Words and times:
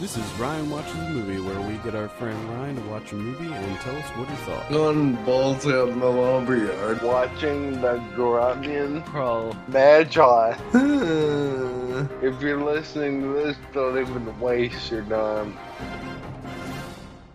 This 0.00 0.16
is 0.16 0.32
Ryan 0.38 0.70
Watches 0.70 0.94
a 0.94 1.10
Movie, 1.10 1.40
where 1.40 1.60
we 1.68 1.74
get 1.84 1.94
our 1.94 2.08
friend 2.08 2.48
Ryan 2.48 2.74
to 2.76 2.82
watch 2.88 3.12
a 3.12 3.16
movie 3.16 3.52
and 3.52 3.80
tell 3.80 3.94
us 3.94 4.08
what 4.16 4.30
he 4.30 4.36
thought. 4.46 4.72
On 4.72 5.22
balls 5.26 5.66
out 5.66 5.90
in 5.90 6.00
the 6.00 6.06
lumberyard. 6.06 7.02
watching 7.02 7.78
the 7.82 8.02
Grunion 8.14 9.02
Pro 9.02 9.52
Magi. 9.68 10.56
If 12.22 12.40
you're 12.40 12.64
listening 12.64 13.20
to 13.20 13.28
this, 13.34 13.58
don't 13.74 13.98
even 13.98 14.40
waste 14.40 14.90
your 14.90 15.02
time. 15.02 15.54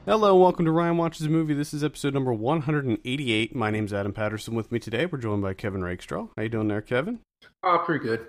Hello, 0.07 0.34
and 0.34 0.41
welcome 0.41 0.66
to 0.66 0.71
Ryan 0.71 0.97
Watches 0.97 1.27
a 1.27 1.29
Movie. 1.29 1.54
This 1.54 1.71
is 1.71 1.84
episode 1.84 2.16
number 2.16 2.34
188. 2.34 3.55
My 3.55 3.70
name's 3.70 3.93
Adam 3.93 4.11
Patterson. 4.11 4.55
With 4.55 4.71
me 4.71 4.79
today, 4.79 5.05
we're 5.05 5.20
joined 5.20 5.43
by 5.43 5.54
Kevin 5.54 5.84
Rakestraw. 5.84 6.29
How 6.36 6.41
you 6.41 6.50
doing 6.50 6.70
there, 6.70 6.82
Kevin? 6.82 7.20
Oh, 7.61 7.84
pretty 7.86 8.04
good. 8.04 8.25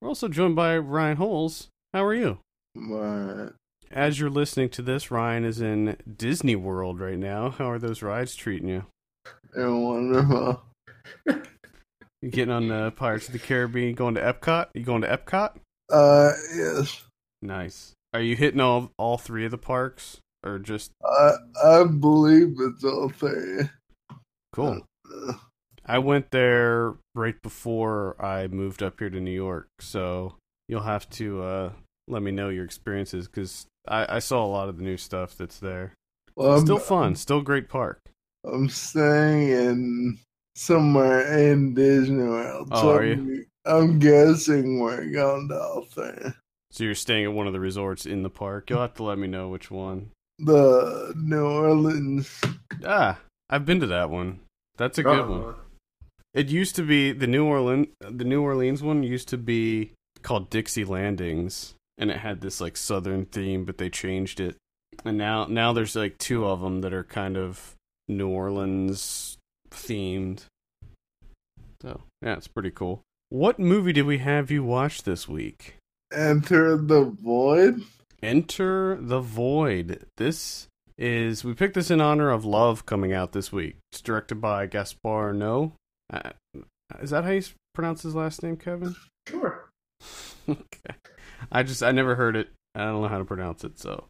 We're 0.00 0.08
also 0.08 0.28
joined 0.28 0.56
by 0.56 0.78
Ryan 0.78 1.18
Holes. 1.18 1.68
How 1.92 2.02
are 2.02 2.14
you? 2.14 2.38
what? 2.72 3.52
As 3.94 4.18
you're 4.18 4.28
listening 4.28 4.70
to 4.70 4.82
this, 4.82 5.12
Ryan 5.12 5.44
is 5.44 5.60
in 5.60 5.96
Disney 6.16 6.56
World 6.56 6.98
right 6.98 7.16
now. 7.16 7.50
How 7.50 7.70
are 7.70 7.78
those 7.78 8.02
rides 8.02 8.34
treating 8.34 8.68
you? 8.68 8.86
They're 9.54 9.72
wonderful. 9.72 10.64
You 12.20 12.30
getting 12.30 12.52
on 12.52 12.66
the 12.66 12.90
Pirates 12.90 13.28
of 13.28 13.34
the 13.34 13.38
Caribbean? 13.38 13.94
Going 13.94 14.14
to 14.16 14.20
Epcot? 14.20 14.68
You 14.74 14.82
going 14.82 15.02
to 15.02 15.08
Epcot? 15.08 15.56
Uh, 15.92 16.32
yes. 16.56 17.04
Nice. 17.40 17.92
Are 18.12 18.20
you 18.20 18.34
hitting 18.34 18.60
all 18.60 18.90
all 18.98 19.16
three 19.16 19.44
of 19.44 19.52
the 19.52 19.58
parks, 19.58 20.18
or 20.42 20.58
just 20.58 20.90
I 21.04 21.32
I 21.62 21.84
believe 21.84 22.56
it's 22.58 22.82
all 22.82 23.10
three. 23.10 23.68
cool? 24.52 24.80
Uh, 25.14 25.34
I 25.86 25.98
went 25.98 26.30
there 26.30 26.94
right 27.14 27.40
before 27.42 28.16
I 28.18 28.48
moved 28.48 28.82
up 28.82 28.98
here 28.98 29.10
to 29.10 29.20
New 29.20 29.30
York, 29.30 29.68
so 29.78 30.34
you'll 30.68 30.80
have 30.80 31.08
to 31.10 31.42
uh, 31.42 31.72
let 32.08 32.22
me 32.22 32.30
know 32.30 32.48
your 32.48 32.64
experiences 32.64 33.28
because 33.28 33.66
I, 33.86 34.16
I 34.16 34.18
saw 34.18 34.44
a 34.44 34.48
lot 34.48 34.68
of 34.68 34.78
the 34.78 34.82
new 34.84 34.96
stuff 34.96 35.36
that's 35.36 35.58
there. 35.58 35.94
well, 36.36 36.52
I'm, 36.52 36.60
Still 36.60 36.78
fun, 36.78 37.14
still 37.16 37.42
great 37.42 37.68
park. 37.68 38.00
I'm 38.44 38.68
staying 38.68 39.48
in 39.50 40.18
somewhere 40.56 41.48
in 41.50 41.74
Disney 41.74 42.22
World. 42.22 42.68
Oh, 42.72 42.80
so 42.82 42.90
are 42.96 43.02
I'm, 43.02 43.46
I'm 43.66 43.98
guessing 43.98 44.80
we're 44.80 45.10
going 45.10 45.48
to 45.48 45.60
all. 45.60 45.86
So 46.70 46.82
you're 46.84 46.94
staying 46.94 47.24
at 47.24 47.32
one 47.32 47.46
of 47.46 47.52
the 47.52 47.60
resorts 47.60 48.04
in 48.04 48.22
the 48.22 48.30
park. 48.30 48.68
You'll 48.68 48.80
have 48.80 48.94
to 48.94 49.04
let 49.04 49.16
me 49.18 49.26
know 49.28 49.48
which 49.48 49.70
one. 49.70 50.10
The 50.38 51.12
New 51.16 51.44
Orleans. 51.46 52.40
Ah, 52.84 53.18
I've 53.48 53.64
been 53.64 53.80
to 53.80 53.86
that 53.86 54.10
one. 54.10 54.40
That's 54.76 54.98
a 54.98 55.02
good 55.04 55.20
Oh, 55.20 55.28
one. 55.30 55.54
It 56.34 56.48
used 56.48 56.74
to 56.76 56.82
be 56.82 57.12
the 57.12 57.28
New 57.28 57.44
Orleans. 57.46 57.86
The 58.00 58.24
New 58.24 58.42
Orleans 58.42 58.82
one 58.82 59.04
used 59.04 59.28
to 59.28 59.38
be 59.38 59.92
called 60.22 60.50
Dixie 60.50 60.84
Landings, 60.84 61.74
and 61.98 62.10
it 62.10 62.18
had 62.18 62.40
this 62.40 62.60
like 62.60 62.76
Southern 62.76 63.26
theme, 63.26 63.64
but 63.64 63.78
they 63.78 63.90
changed 63.90 64.40
it, 64.40 64.56
and 65.04 65.18
now 65.18 65.46
now 65.46 65.72
there's 65.72 65.96
like 65.96 66.18
two 66.18 66.46
of 66.46 66.60
them 66.60 66.80
that 66.80 66.92
are 66.92 67.04
kind 67.04 67.36
of 67.36 67.74
New 68.08 68.28
Orleans 68.28 69.38
themed. 69.70 70.44
So 71.82 72.00
yeah, 72.22 72.34
it's 72.34 72.48
pretty 72.48 72.70
cool. 72.70 73.02
What 73.28 73.58
movie 73.58 73.92
did 73.92 74.06
we 74.06 74.18
have 74.18 74.50
you 74.50 74.62
watch 74.62 75.02
this 75.02 75.28
week? 75.28 75.76
Enter 76.12 76.76
the 76.76 77.04
Void. 77.04 77.82
Enter 78.22 78.96
the 79.00 79.20
Void. 79.20 80.04
This 80.16 80.68
is 80.96 81.44
we 81.44 81.54
picked 81.54 81.74
this 81.74 81.90
in 81.90 82.00
honor 82.00 82.30
of 82.30 82.44
Love 82.44 82.86
coming 82.86 83.12
out 83.12 83.32
this 83.32 83.52
week. 83.52 83.76
It's 83.92 84.00
directed 84.00 84.36
by 84.36 84.66
Gaspar 84.66 85.34
Noé. 85.34 85.72
Uh, 86.12 86.30
is 87.00 87.10
that 87.10 87.24
how 87.24 87.30
you 87.30 87.42
pronounce 87.74 88.02
his 88.02 88.14
last 88.14 88.42
name, 88.42 88.56
Kevin? 88.56 88.94
Sure. 89.28 89.70
okay. 90.48 90.94
I 91.50 91.62
just 91.62 91.82
I 91.82 91.92
never 91.92 92.14
heard 92.14 92.36
it. 92.36 92.50
I 92.74 92.84
don't 92.86 93.02
know 93.02 93.08
how 93.08 93.18
to 93.18 93.24
pronounce 93.24 93.64
it. 93.64 93.78
So 93.78 94.04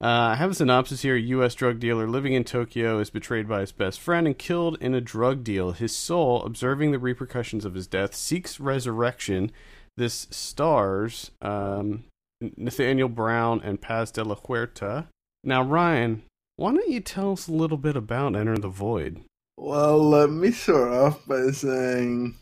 uh, 0.00 0.06
I 0.06 0.34
have 0.36 0.52
a 0.52 0.54
synopsis 0.54 1.02
here. 1.02 1.16
A 1.16 1.20
U.S. 1.20 1.54
drug 1.54 1.80
dealer 1.80 2.08
living 2.08 2.32
in 2.32 2.44
Tokyo 2.44 3.00
is 3.00 3.10
betrayed 3.10 3.48
by 3.48 3.60
his 3.60 3.72
best 3.72 4.00
friend 4.00 4.26
and 4.26 4.38
killed 4.38 4.78
in 4.80 4.94
a 4.94 5.00
drug 5.00 5.42
deal. 5.42 5.72
His 5.72 5.94
soul, 5.94 6.42
observing 6.44 6.92
the 6.92 6.98
repercussions 6.98 7.64
of 7.64 7.74
his 7.74 7.86
death, 7.86 8.14
seeks 8.14 8.60
resurrection. 8.60 9.50
This 9.96 10.28
stars 10.30 11.32
um, 11.42 12.04
Nathaniel 12.40 13.08
Brown 13.08 13.60
and 13.64 13.80
Paz 13.80 14.12
de 14.12 14.22
la 14.22 14.36
Huerta. 14.36 15.08
Now, 15.42 15.62
Ryan, 15.62 16.22
why 16.56 16.72
don't 16.72 16.88
you 16.88 17.00
tell 17.00 17.32
us 17.32 17.48
a 17.48 17.52
little 17.52 17.76
bit 17.76 17.96
about 17.96 18.36
Enter 18.36 18.56
the 18.56 18.68
Void? 18.68 19.22
Well, 19.56 20.08
let 20.08 20.30
me 20.30 20.52
start 20.52 20.92
off 20.92 21.26
by 21.26 21.50
saying 21.50 22.36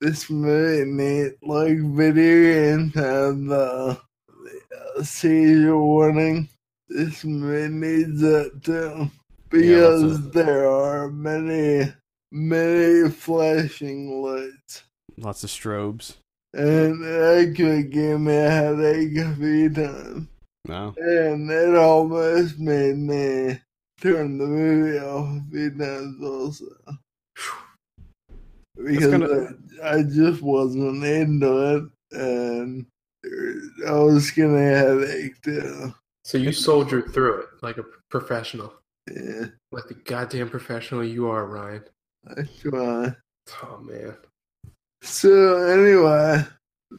this 0.00 0.28
movie 0.30 0.90
need 0.90 1.32
like 1.42 1.78
video 1.78 2.76
games 2.76 2.94
have 2.94 3.36
the, 3.44 3.98
the 4.28 4.60
uh, 4.98 5.02
seizure 5.02 5.78
warning. 5.78 6.48
This 6.88 7.24
movie 7.24 7.72
needs 7.74 8.20
that 8.20 8.62
too 8.62 9.10
because 9.50 10.02
of- 10.02 10.32
there 10.32 10.68
are 10.68 11.10
many, 11.10 11.92
many 12.30 13.08
flashing 13.10 14.22
lights, 14.22 14.82
Lots 15.16 15.44
of 15.44 15.50
strobes. 15.50 16.16
and 16.52 17.02
that 17.02 17.54
could 17.56 17.90
give 17.90 18.20
me 18.20 18.36
a 18.36 18.50
headache 18.50 19.16
a 19.16 19.34
few 19.36 19.70
times. 19.70 20.28
No. 20.66 20.94
And 20.98 21.50
it 21.50 21.74
almost 21.76 22.58
made 22.58 22.96
me 22.96 23.60
turn 24.00 24.38
the 24.38 24.46
movie 24.46 24.98
off 24.98 25.28
a 25.28 25.50
few 25.50 25.70
times 25.70 26.22
also. 26.22 26.64
Because 28.76 29.06
gonna- 29.10 29.54
I, 29.82 29.98
I 29.98 30.02
just 30.02 30.42
wasn't 30.42 31.04
into 31.04 31.76
it 31.76 31.84
and 32.12 32.86
I 33.86 33.92
was 33.92 34.30
gonna 34.30 34.58
headache 34.58 35.40
too. 35.42 35.94
So 36.24 36.38
you 36.38 36.52
soldiered 36.52 37.12
through 37.12 37.42
it 37.42 37.46
like 37.62 37.78
a 37.78 37.84
professional, 38.10 38.72
Yeah, 39.10 39.46
like 39.72 39.88
the 39.88 39.94
goddamn 40.04 40.48
professional 40.50 41.04
you 41.04 41.28
are, 41.28 41.46
Ryan. 41.46 41.84
I 42.28 42.42
try. 42.60 43.14
Oh 43.62 43.78
man. 43.82 44.16
So 45.02 45.58
anyway, 45.66 46.44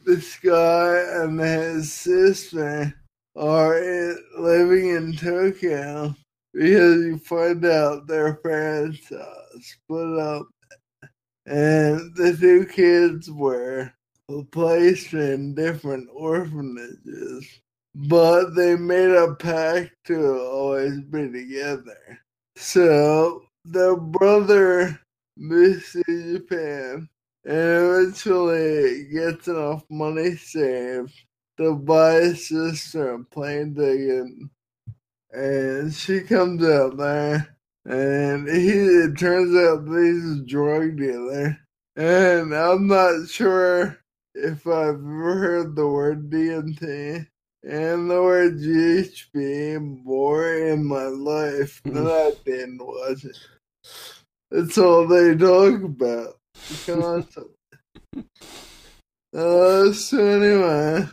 this 0.04 0.36
guy 0.38 1.22
and 1.22 1.40
his 1.40 1.92
sister 1.92 2.94
are 3.34 3.78
in, 3.78 4.18
living 4.38 4.88
in 4.90 5.16
Tokyo 5.16 6.14
because 6.54 7.04
you 7.04 7.18
find 7.18 7.64
out 7.64 8.06
their 8.06 8.34
parents 8.36 9.10
uh, 9.10 9.44
split 9.60 10.18
up, 10.18 10.46
and 11.46 12.14
the 12.16 12.36
two 12.38 12.66
kids 12.66 13.30
were 13.30 13.92
placed 14.50 15.12
in 15.14 15.54
different 15.54 16.08
orphanages, 16.12 17.60
but 17.94 18.54
they 18.54 18.76
made 18.76 19.12
a 19.12 19.34
pact 19.36 19.92
to 20.06 20.38
always 20.40 21.00
be 21.00 21.30
together. 21.30 22.18
So 22.56 23.44
the 23.64 23.96
brother 23.96 25.00
moves 25.36 25.92
to 25.92 26.02
Japan 26.06 27.08
and 27.44 27.54
eventually 27.54 29.04
gets 29.04 29.46
enough 29.46 29.84
money 29.88 30.34
saved 30.36 31.14
to 31.58 31.76
buy 31.76 32.14
his 32.14 32.48
sister 32.48 33.14
a 33.14 33.24
plane 33.24 33.74
ticket. 33.74 34.26
And 35.32 35.92
she 35.94 36.20
comes 36.20 36.64
out 36.64 36.96
there, 36.96 37.55
and 37.86 38.48
he 38.52 38.70
it 38.70 39.18
turns 39.18 39.54
out 39.56 39.86
he's 39.86 40.40
a 40.40 40.44
drug 40.44 40.98
dealer. 40.98 41.58
And 41.94 42.54
I'm 42.54 42.88
not 42.88 43.28
sure 43.28 43.98
if 44.34 44.66
I've 44.66 44.96
ever 44.96 45.38
heard 45.38 45.76
the 45.76 45.86
word 45.86 46.28
DMT 46.28 47.26
and 47.62 48.10
the 48.10 48.22
word 48.22 48.58
GHB 48.58 50.04
more 50.04 50.52
in 50.52 50.84
my 50.84 51.04
life 51.04 51.80
than 51.84 52.06
I 52.06 52.32
did 52.44 52.78
watch 52.78 53.24
it. 53.24 53.38
That's 54.50 54.78
all 54.78 55.06
they 55.06 55.36
talk 55.36 55.82
about 55.82 56.38
constantly. 56.84 57.54
uh, 59.34 59.92
so 59.92 60.18
anyway, 60.18 61.08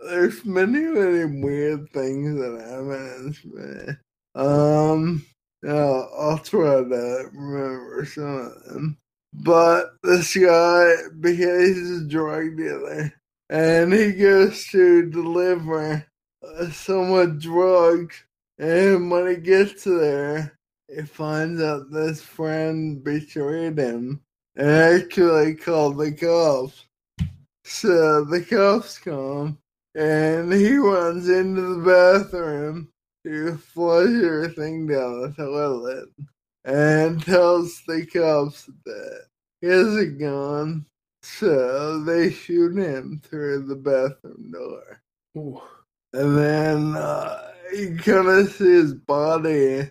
there's 0.00 0.44
many, 0.44 0.80
many 0.80 1.40
weird 1.42 1.90
things 1.90 2.38
that 2.38 2.60
happen 2.60 3.34
in 3.44 3.50
movie. 3.52 3.98
Um, 4.34 5.26
yeah, 5.64 6.04
I'll 6.18 6.38
try 6.38 6.82
to 6.82 7.30
remember 7.32 8.06
some 8.06 8.24
of 8.24 8.64
them. 8.64 8.98
But 9.32 9.96
this 10.02 10.36
guy, 10.36 10.94
because 11.18 11.76
he's 11.76 12.02
a 12.02 12.08
drug 12.08 12.56
dealer, 12.56 13.12
and 13.48 13.92
he 13.92 14.12
goes 14.12 14.66
to 14.68 15.10
deliver 15.10 16.06
someone 16.70 17.38
drugs, 17.38 18.22
and 18.58 19.10
when 19.10 19.26
he 19.28 19.36
gets 19.36 19.84
there, 19.84 20.58
he 20.94 21.02
finds 21.02 21.60
out 21.60 21.90
this 21.90 22.20
friend 22.20 23.02
betrayed 23.02 23.78
him 23.78 24.20
and 24.56 24.68
actually 24.68 25.54
called 25.54 25.98
the 25.98 26.12
cops. 26.12 26.84
So 27.64 28.24
the 28.24 28.42
cops 28.42 28.98
come 28.98 29.58
and 29.94 30.52
he 30.52 30.76
runs 30.76 31.28
into 31.28 31.74
the 31.74 31.84
bathroom 31.84 32.90
to 33.24 33.56
flush 33.56 34.08
everything 34.08 34.86
down 34.86 35.22
the 35.22 35.34
toilet 35.36 36.08
and 36.64 37.24
tells 37.24 37.82
the 37.86 38.06
cops 38.06 38.70
that 38.84 39.26
he 39.60 39.66
has 39.68 39.96
a 39.96 40.06
gun. 40.06 40.86
So 41.22 42.04
they 42.04 42.30
shoot 42.30 42.76
him 42.76 43.22
through 43.24 43.66
the 43.66 43.76
bathroom 43.76 44.52
door. 44.52 45.00
Ooh. 45.36 45.60
and 46.12 46.38
then 46.38 46.96
uh, 46.96 47.52
you 47.72 47.96
kind 47.96 48.28
of 48.28 48.52
see 48.52 48.64
his 48.64 48.94
body 48.94 49.90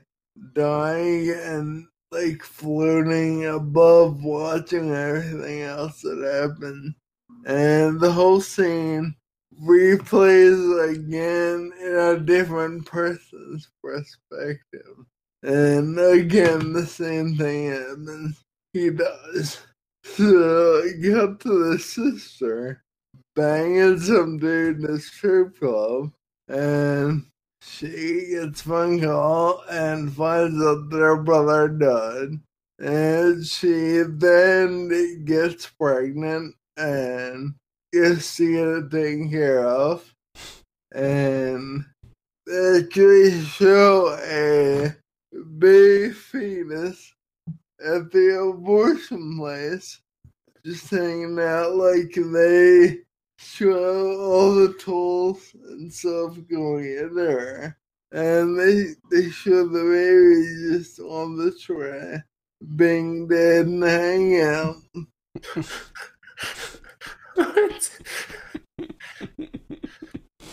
dying 0.54 1.30
and 1.32 1.88
like 2.12 2.44
floating 2.44 3.46
above, 3.48 4.24
watching 4.24 4.94
everything 4.94 5.62
else 5.64 6.02
that 6.02 6.50
happened, 6.52 6.94
and 7.46 8.00
the 8.00 8.12
whole 8.12 8.40
scene 8.40 9.16
replays 9.62 10.92
again 10.92 11.72
in 11.82 11.96
a 11.96 12.20
different 12.20 12.86
person's 12.86 13.70
perspective. 13.84 15.06
And 15.44 16.00
again, 16.00 16.74
the 16.74 16.86
same 16.86 17.36
thing 17.36 17.72
happens. 17.72 18.44
He 18.72 18.90
does. 18.90 19.60
So, 20.04 20.84
you 20.84 21.16
got 21.16 21.40
to 21.42 21.72
the 21.72 21.80
sister 21.80 22.84
banging 23.36 24.00
some 24.00 24.38
dude 24.38 24.80
in 24.80 24.86
a 24.86 25.00
strip 25.00 25.60
club, 25.60 26.12
and 26.48 27.26
she 27.62 28.28
gets 28.32 28.62
phone 28.62 29.02
call 29.02 29.64
and 29.70 30.14
finds 30.14 30.62
out 30.62 30.90
their 30.90 31.18
brother 31.18 31.70
died. 31.70 32.40
And 32.80 33.46
she 33.46 34.04
then 34.06 35.24
gets 35.26 35.68
pregnant 35.68 36.56
and 36.76 37.56
to 37.94 38.51
get 38.54 38.68
it 38.68 38.92
taken 38.92 39.30
care 39.30 39.66
of. 39.66 40.13
And 40.94 41.86
they 42.45 42.80
actually 42.80 43.42
show 43.45 44.18
a 44.22 44.95
big 45.57 46.13
fetus 46.13 47.13
at 47.84 48.12
the 48.12 48.40
abortion 48.40 49.38
place 49.38 50.01
just 50.66 50.90
hanging 50.90 51.40
out 51.40 51.75
like 51.75 52.13
they 52.16 53.00
show 53.38 54.22
all 54.22 54.56
the 54.56 54.74
tools 54.80 55.54
and 55.69 55.92
stuff 55.92 56.38
going 56.50 56.86
in 56.86 57.16
there. 57.16 57.78
And 58.12 58.57
they 58.57 58.94
they 59.12 59.30
show 59.30 59.68
the 59.68 59.84
baby 59.84 60.78
just 60.78 61.00
on 61.00 61.36
the 61.36 61.51
tray, 61.51 62.22
being 62.75 63.28
dead 63.28 63.66
and 63.66 63.84
hanging 63.84 64.42
out. 64.42 64.75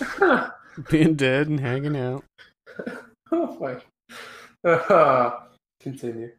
Huh. 0.00 0.50
Being 0.90 1.14
dead 1.14 1.48
and 1.48 1.60
hanging 1.60 1.96
out. 1.96 2.24
oh 3.32 3.58
my. 3.60 4.68
Uh, 4.68 5.40
continue. 5.80 6.32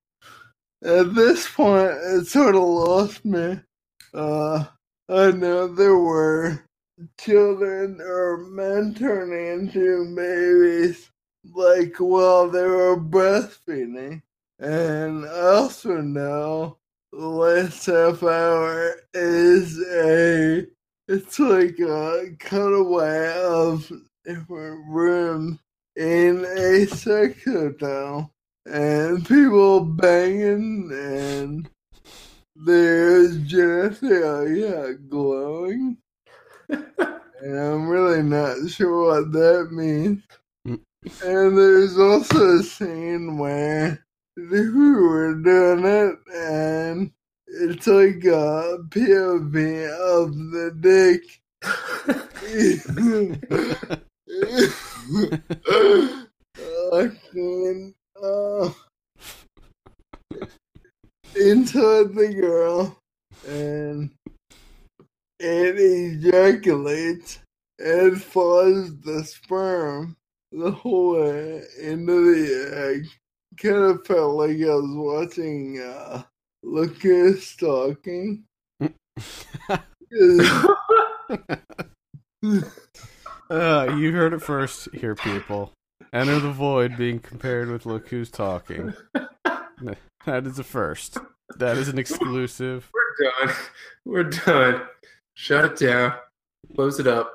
At 0.83 1.13
this 1.13 1.47
point, 1.47 1.91
it 1.91 2.27
sort 2.27 2.55
of 2.55 2.63
lost 2.63 3.23
me. 3.23 3.59
Uh, 4.13 4.65
I 5.09 5.31
know 5.31 5.67
there 5.67 5.97
were 5.97 6.63
children 7.19 7.99
or 8.01 8.37
men 8.37 8.93
turning 8.93 9.61
into 9.61 10.15
babies, 10.15 11.09
like 11.53 11.95
while 11.97 12.49
they 12.49 12.65
were 12.65 12.97
breastfeeding. 12.97 14.21
And 14.59 15.25
I 15.25 15.55
also 15.55 16.01
know 16.01 16.77
the 17.11 17.27
last 17.27 17.85
half 17.85 18.23
hour 18.23 18.95
is 19.13 19.79
a, 19.91 20.65
it's 21.11 21.39
like 21.39 21.77
uh, 21.81 22.19
a 22.19 22.29
cutaway 22.39 23.33
of 23.43 23.91
different 24.23 24.85
rooms 24.87 25.59
in 25.97 26.45
a 26.45 26.85
sex 26.85 27.43
hotel 27.43 28.31
and 28.65 29.27
people 29.27 29.81
banging 29.81 30.89
and 30.93 31.69
there's 32.55 33.37
genitalia 33.39 34.93
uh, 34.93 34.97
glowing. 35.09 35.97
and 36.69 37.59
I'm 37.59 37.89
really 37.89 38.23
not 38.23 38.69
sure 38.69 39.07
what 39.07 39.33
that 39.33 39.67
means. 39.71 40.23
And 40.65 41.57
there's 41.57 41.97
also 41.97 42.59
a 42.59 42.63
scene 42.63 43.37
where 43.37 44.05
we 44.37 44.69
were 44.69 45.35
doing 45.35 45.83
it 45.83 46.15
and 46.33 47.11
it's 47.53 47.87
like 47.87 48.23
a 48.23 48.77
POV 48.89 49.89
of 49.89 50.33
the 50.51 50.71
dick. 50.79 51.21
I 56.93 57.11
can 57.31 57.93
inside 61.35 62.13
the 62.13 62.33
girl 62.39 62.97
and 63.47 64.11
it 65.39 65.75
ejaculates 65.77 67.39
and 67.79 68.21
follows 68.21 68.99
the 69.01 69.23
sperm 69.23 70.15
the 70.51 70.71
whole 70.71 71.13
way 71.13 71.63
into 71.81 72.35
the 72.35 72.77
egg. 72.77 73.07
Kind 73.57 73.75
of 73.75 74.05
felt 74.05 74.35
like 74.35 74.51
I 74.51 74.75
was 74.75 74.95
watching 74.95 75.79
uh, 75.79 76.23
Look 76.63 77.01
Who's 77.01 77.55
Talking. 77.55 78.43
Uh, 83.49 83.97
you 83.99 84.13
heard 84.13 84.33
it 84.33 84.41
first 84.41 84.87
here, 84.93 85.13
people. 85.13 85.73
Enter 86.13 86.39
the 86.39 86.51
void 86.51 86.97
being 86.97 87.19
compared 87.19 87.69
with 87.69 87.85
Look 87.85 88.07
Who's 88.07 88.31
Talking. 88.31 88.93
That 90.25 90.45
is 90.45 90.59
a 90.59 90.63
first. 90.63 91.17
That 91.57 91.77
is 91.77 91.87
an 91.87 91.97
exclusive. 91.97 92.89
We're 92.93 93.31
done. 93.45 93.55
We're 94.05 94.23
done. 94.23 94.81
Shut 95.35 95.65
it 95.65 95.79
down. 95.79 96.13
Close 96.75 96.99
it 96.99 97.07
up. 97.07 97.33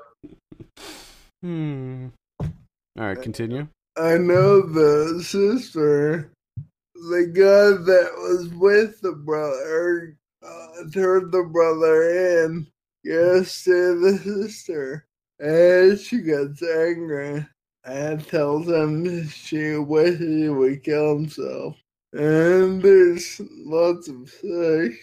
Hmm. 1.41 2.07
All 2.39 2.47
right, 2.95 3.21
continue. 3.21 3.67
I 3.97 4.17
know 4.17 4.61
the 4.61 5.21
sister, 5.21 6.31
the 7.09 7.27
guy 7.27 7.83
that 7.85 8.11
was 8.17 8.49
with 8.49 9.01
the 9.01 9.13
brother, 9.13 10.17
uh, 10.43 10.89
turned 10.91 11.31
the 11.31 11.43
brother 11.43 12.43
in, 12.43 12.67
yes, 13.03 13.63
to 13.63 13.99
the 13.99 14.17
sister. 14.17 15.05
And 15.39 15.99
she 15.99 16.21
gets 16.21 16.63
angry 16.63 17.45
and 17.83 18.27
tells 18.27 18.67
him 18.67 19.27
she 19.29 19.75
wishes 19.75 20.19
he 20.19 20.49
would 20.49 20.83
kill 20.83 21.17
himself. 21.17 21.77
And 22.13 22.81
there's 22.81 23.39
lots 23.65 24.07
of 24.07 24.29
sex 24.29 24.95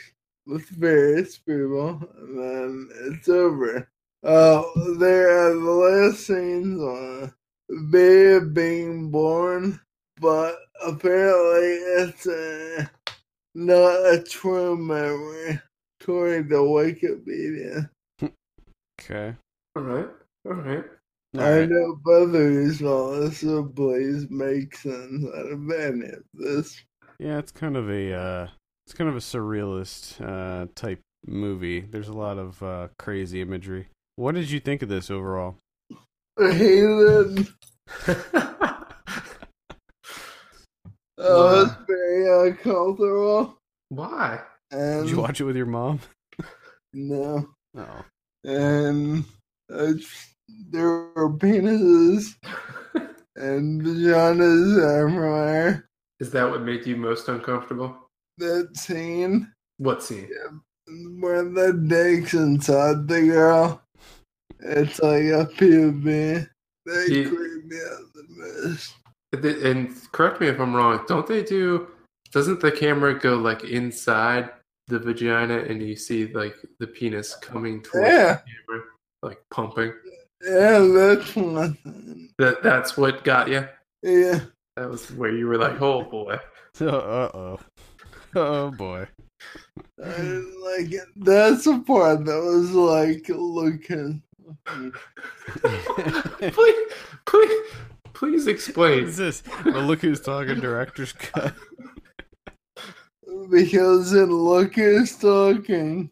with 0.47 0.69
various 0.69 1.39
people, 1.39 2.03
and 2.19 2.39
then 2.39 2.89
it's 3.07 3.29
over. 3.29 3.89
Uh, 4.23 4.63
there 4.99 5.31
are 5.39 5.55
the 5.55 5.61
last 5.61 6.27
scenes 6.27 6.81
on 6.81 7.33
babe 7.91 8.55
being 8.55 9.11
born, 9.11 9.81
but 10.21 10.57
apparently 10.85 11.69
it's 12.03 12.27
uh, 12.27 12.87
not 13.55 14.13
a 14.13 14.23
true 14.23 14.77
memory, 14.77 15.61
according 16.01 16.49
to 16.49 16.55
Wikipedia. 16.57 17.91
Okay. 19.01 19.35
All 19.77 19.83
right. 19.83 20.09
All 20.47 20.53
right. 20.53 20.85
All 21.37 21.43
I 21.43 21.59
right. 21.61 21.69
know 21.69 21.99
both 22.05 22.35
of 22.35 22.55
these 22.55 22.79
fellas, 22.79 23.39
so 23.39 23.65
please 23.65 24.31
make 24.31 24.77
sense 24.77 25.25
out 25.37 25.53
of 25.53 25.71
any 25.71 26.07
of 26.07 26.23
this. 26.35 26.81
Yeah, 27.19 27.39
it's 27.39 27.51
kind 27.51 27.77
of 27.77 27.91
a 27.91 28.13
uh, 28.13 28.49
it's 28.87 28.95
kind 28.95 29.11
of 29.11 29.17
a 29.17 29.21
surrealist 29.21 30.21
uh, 30.21 30.69
type 30.75 31.01
movie. 31.27 31.81
There's 31.81 32.09
a 32.09 32.13
lot 32.13 32.39
of 32.39 32.63
uh, 32.63 32.89
crazy 32.99 33.41
imagery. 33.41 33.89
What 34.17 34.37
did 34.37 34.51
you 34.51 34.61
think 34.61 34.83
of 34.83 34.89
this 34.89 35.11
overall? 35.11 35.57
I 36.41 36.53
hated 36.53 37.49
Oh, 41.19 41.63
it's 41.63 41.75
very 41.87 42.29
uh, 42.29 42.43
uncomfortable. 42.51 43.59
Why? 43.91 44.41
And 44.71 45.05
Did 45.05 45.11
you 45.11 45.21
watch 45.21 45.41
it 45.41 45.45
with 45.45 45.57
your 45.57 45.67
mom? 45.67 46.01
no, 46.93 47.49
No. 47.75 47.87
and 48.45 49.25
it's, 49.69 50.35
there 50.71 51.09
were 51.15 51.31
penises 51.31 52.35
and 53.37 53.83
vaginas 53.83 55.01
everywhere. 55.01 55.89
Is 56.21 56.31
that 56.33 56.49
what 56.51 56.63
made 56.63 56.87
you 56.87 56.97
most 56.97 57.29
uncomfortable? 57.29 57.97
That 58.39 58.77
scene 58.77 59.53
What 59.79 60.03
scene? 60.03 60.29
where 61.21 61.45
the 61.45 61.73
dick's 61.89 62.35
inside 62.35 63.07
the 63.09 63.23
girl, 63.23 63.83
it's 64.61 65.01
like 65.01 65.23
a 65.25 65.47
POV. 65.57 66.05
They 66.87 67.07
Yeah. 67.09 67.29
creep 67.29 67.65
me 67.65 67.77
out 67.91 68.13
the 68.15 68.25
most. 68.29 68.95
Th- 69.37 69.63
And 69.65 69.95
correct 70.13 70.41
me 70.41 70.49
if 70.49 70.59
I'm 70.61 70.75
wrong. 70.75 71.05
Don't 71.09 71.27
they 71.27 71.43
do? 71.43 71.89
Doesn't 72.33 72.61
the 72.61 72.73
camera 72.73 73.19
go 73.19 73.37
like 73.37 73.65
inside 73.65 74.51
the 74.89 74.99
vagina, 74.99 75.59
and 75.61 75.81
you 75.83 75.97
see 75.97 76.27
like 76.33 76.55
the 76.79 76.87
penis 76.87 77.35
coming 77.37 77.81
towards 77.83 78.09
Yeah, 78.11 78.35
the 78.35 78.43
camera, 78.69 78.85
like 79.23 79.39
pumping? 79.51 79.93
yeah, 80.47 80.79
that's 80.81 81.35
one 81.37 81.75
thing. 81.75 82.29
That 82.39 82.63
that's 82.63 82.97
what 82.97 83.25
got 83.25 83.49
you. 83.49 83.67
Yeah. 84.03 84.41
That 84.77 84.91
was 84.91 85.11
where 85.13 85.31
you 85.33 85.47
were 85.47 85.57
like, 85.59 85.81
oh 85.81 86.03
boy. 86.03 86.39
Uh 86.81 86.87
oh. 87.33 87.61
Oh 88.35 88.71
boy. 88.73 89.07
I 90.05 90.09
didn't 90.17 90.61
like 90.61 90.93
it. 90.93 91.07
That's 91.15 91.65
the 91.67 91.79
part 91.87 92.25
that 92.25 92.43
was 92.43 92.73
like 92.73 93.29
looking 93.29 94.23
please, 96.41 96.93
please, 97.27 97.63
please 98.15 98.47
explain. 98.47 99.05
Is 99.05 99.17
this 99.17 99.43
the 99.65 99.73
look 99.81 100.01
who's 100.01 100.21
talking 100.21 100.61
director's 100.61 101.13
cut? 101.13 101.55
because 103.51 104.13
in 104.13 104.31
Look 104.31 104.75
Who's 104.75 105.17
Talking, 105.17 106.11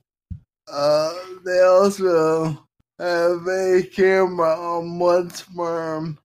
uh, 0.71 1.15
they 1.45 1.61
also 1.61 2.67
have 2.99 3.47
a 3.49 3.83
camera 3.95 4.55
on 4.55 4.99
one 4.99 5.31
sperm 5.31 6.19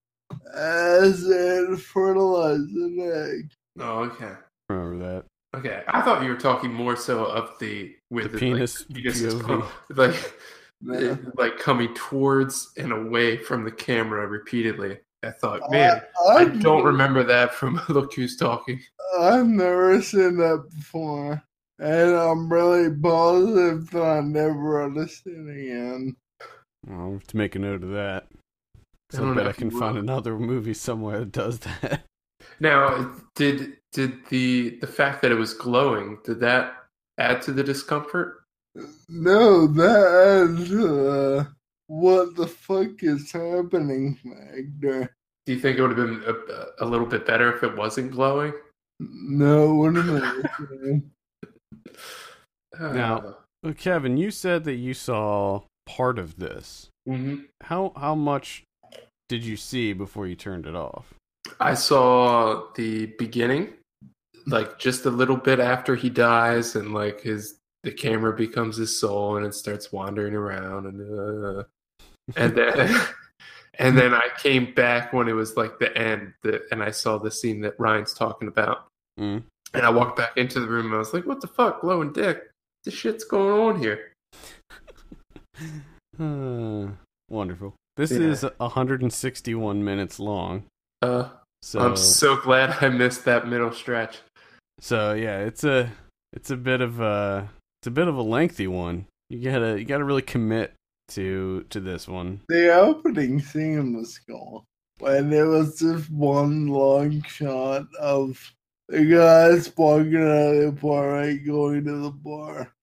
as 0.56 1.24
it 1.28 1.80
fertilizes 1.80 2.74
an 2.76 3.00
egg. 3.00 3.52
Oh, 3.80 4.00
okay. 4.04 4.34
Remember 4.70 4.98
that? 5.06 5.26
Okay, 5.60 5.82
I 5.88 6.02
thought 6.02 6.24
you 6.24 6.30
were 6.30 6.36
talking 6.36 6.74
more 6.74 6.96
so 6.96 7.26
of 7.26 7.58
the 7.60 7.96
with 8.12 8.32
The 8.32 8.38
it, 8.38 8.40
penis 8.40 8.86
like, 8.90 8.98
penis 9.04 9.22
POV. 9.24 9.42
com- 9.44 9.68
like 9.96 10.34
No. 10.82 10.94
it- 10.94 11.38
like 11.38 11.58
coming 11.58 11.94
towards 11.96 12.74
and 12.78 12.92
away 12.92 13.38
from 13.38 13.64
the 13.64 13.72
camera 13.72 14.28
repeatedly. 14.28 15.00
I 15.28 15.32
thought, 15.32 15.62
man, 15.72 16.02
I, 16.28 16.32
I 16.32 16.36
I've- 16.42 16.60
don't 16.60 16.84
remember 16.86 17.24
that 17.24 17.54
from 17.54 17.80
Look 17.90 18.14
Who's 18.14 18.38
Talking. 18.38 18.80
I've 19.20 19.48
never 19.48 20.02
seen 20.02 20.38
that 20.38 20.66
before, 20.76 21.42
and 21.80 22.12
I'm 22.16 22.52
really 22.52 22.94
positive 22.96 23.90
that 23.92 24.02
I 24.04 24.20
never 24.22 24.84
understand 24.84 25.50
again. 25.50 26.16
I'll 26.90 27.14
have 27.14 27.28
to 27.28 27.38
make 27.38 27.56
a 27.56 27.60
note 27.60 27.84
of 27.84 27.92
that. 27.92 28.28
I 29.12 29.16
So 29.16 29.24
I 29.24 29.26
don't 29.28 29.36
bet 29.36 29.48
I 29.48 29.52
can 29.54 29.72
find 29.72 29.96
will. 29.96 30.04
another 30.04 30.38
movie 30.38 30.74
somewhere 30.74 31.20
that 31.20 31.32
does 31.32 31.60
that. 31.60 32.02
Now, 32.60 33.12
did 33.36 33.78
did 33.94 34.26
the 34.30 34.78
the 34.80 34.88
fact 34.88 35.22
that 35.22 35.32
it 35.32 35.36
was 35.36 35.54
glowing 35.54 36.20
did 36.24 36.40
that 36.42 36.74
add 37.18 37.42
to 37.44 37.52
the 37.52 37.64
discomfort? 37.64 38.44
No, 39.10 39.66
that 39.68 40.58
is 40.60 40.72
uh, 40.74 41.46
what 41.88 42.36
the 42.36 42.48
fuck 42.48 43.02
is 43.02 43.32
happening 43.32 44.16
factor. 44.24 45.16
Do 45.48 45.54
you 45.54 45.60
think 45.60 45.78
it 45.78 45.82
would 45.82 45.98
have 45.98 46.06
been 46.06 46.22
a, 46.28 46.84
a 46.84 46.86
little 46.86 47.06
bit 47.06 47.26
better 47.26 47.56
if 47.56 47.64
it 47.64 47.74
wasn't 47.78 48.12
glowing? 48.12 48.52
No, 49.00 49.74
what 49.76 49.96
am 49.96 50.22
I? 50.22 51.02
Now- 52.80 53.38
Kevin, 53.78 54.18
you 54.18 54.30
said 54.30 54.66
that 54.66 54.76
you 54.76 54.94
saw 54.94 55.62
part 55.86 56.20
of 56.20 56.38
this. 56.38 56.90
Mhm. 57.08 57.46
How 57.64 57.94
how 57.96 58.14
much 58.14 58.64
did 59.30 59.44
you 59.46 59.56
see 59.58 59.94
before 59.94 60.28
you 60.28 60.36
turned 60.36 60.66
it 60.66 60.76
off? 60.76 61.14
I 61.60 61.74
saw 61.74 62.68
the 62.76 63.08
beginning, 63.18 63.74
like 64.46 64.80
just 64.80 65.06
a 65.06 65.10
little 65.10 65.38
bit 65.38 65.60
after 65.60 65.96
he 65.96 66.10
dies, 66.10 66.76
and 66.76 66.94
like 66.94 67.22
his 67.22 67.58
the 67.84 67.92
camera 67.92 68.34
becomes 68.34 68.76
his 68.78 69.00
soul, 69.00 69.38
and 69.38 69.46
it 69.46 69.54
starts 69.54 69.92
wandering 69.92 70.34
around, 70.36 70.86
and 70.88 71.60
uh, 71.60 71.64
and 72.36 72.54
then 72.56 73.00
and 73.80 73.98
then 73.98 74.14
I 74.14 74.28
came 74.38 74.74
back 74.74 75.14
when 75.14 75.28
it 75.28 75.34
was 75.34 75.56
like 75.58 75.80
the 75.80 75.96
end, 75.98 76.34
the, 76.44 76.62
and 76.72 76.82
I 76.84 76.92
saw 76.92 77.18
the 77.18 77.32
scene 77.32 77.62
that 77.62 77.80
Ryan's 77.80 78.14
talking 78.14 78.48
about, 78.48 78.88
Mm. 79.20 79.44
and 79.74 79.86
I 79.86 79.90
walked 79.90 80.18
back 80.18 80.36
into 80.38 80.60
the 80.60 80.68
room, 80.68 80.88
and 80.88 80.96
I 80.96 81.00
was 81.00 81.14
like, 81.14 81.26
"What 81.26 81.42
the 81.42 81.48
fuck, 81.48 81.82
glowing 81.82 82.14
dick? 82.14 82.50
This 82.86 82.94
shit's 82.94 83.24
going 83.24 83.60
on 83.76 83.80
here." 83.82 84.12
Uh, 86.20 86.88
wonderful. 87.30 87.74
This 87.96 88.12
Yeah. 88.12 88.20
is 88.28 88.46
161 88.60 89.84
minutes 89.84 90.20
long. 90.20 90.64
Uh, 91.02 91.30
So 91.64 91.80
I'm 91.80 91.96
so 91.98 92.38
glad 92.38 92.78
I 92.84 92.90
missed 92.90 93.26
that 93.26 93.48
middle 93.48 93.72
stretch. 93.72 94.20
so 94.80 95.14
yeah, 95.14 95.40
it's 95.40 95.64
a 95.64 95.92
it's 96.34 96.52
a 96.52 96.56
bit 96.58 96.82
of 96.82 97.00
a 97.00 97.50
it's 97.82 97.88
a 97.88 97.92
bit 97.92 98.08
of 98.08 98.16
a 98.16 98.22
lengthy 98.22 98.68
one. 98.68 99.06
You 99.32 99.42
gotta 99.52 99.80
you 99.80 99.86
gotta 99.86 100.04
really 100.04 100.22
commit 100.22 100.74
to 101.10 101.64
to 101.70 101.80
this 101.80 102.08
one. 102.08 102.42
The 102.50 102.74
opening 102.74 103.40
scene 103.40 103.96
was 103.96 104.20
cool. 104.28 104.66
When 105.00 105.32
it 105.32 105.44
was 105.44 105.80
just 105.80 106.10
one 106.10 106.68
long 106.68 107.22
shot 107.24 107.86
of 108.00 108.54
the 108.90 109.06
guys 109.06 109.72
walking 109.78 110.16
out 110.16 110.56
of 110.56 110.76
the 110.76 110.82
bar, 110.82 111.10
right, 111.10 111.46
going 111.46 111.86
to 111.86 112.04
the 112.04 112.12
bar. 112.12 112.74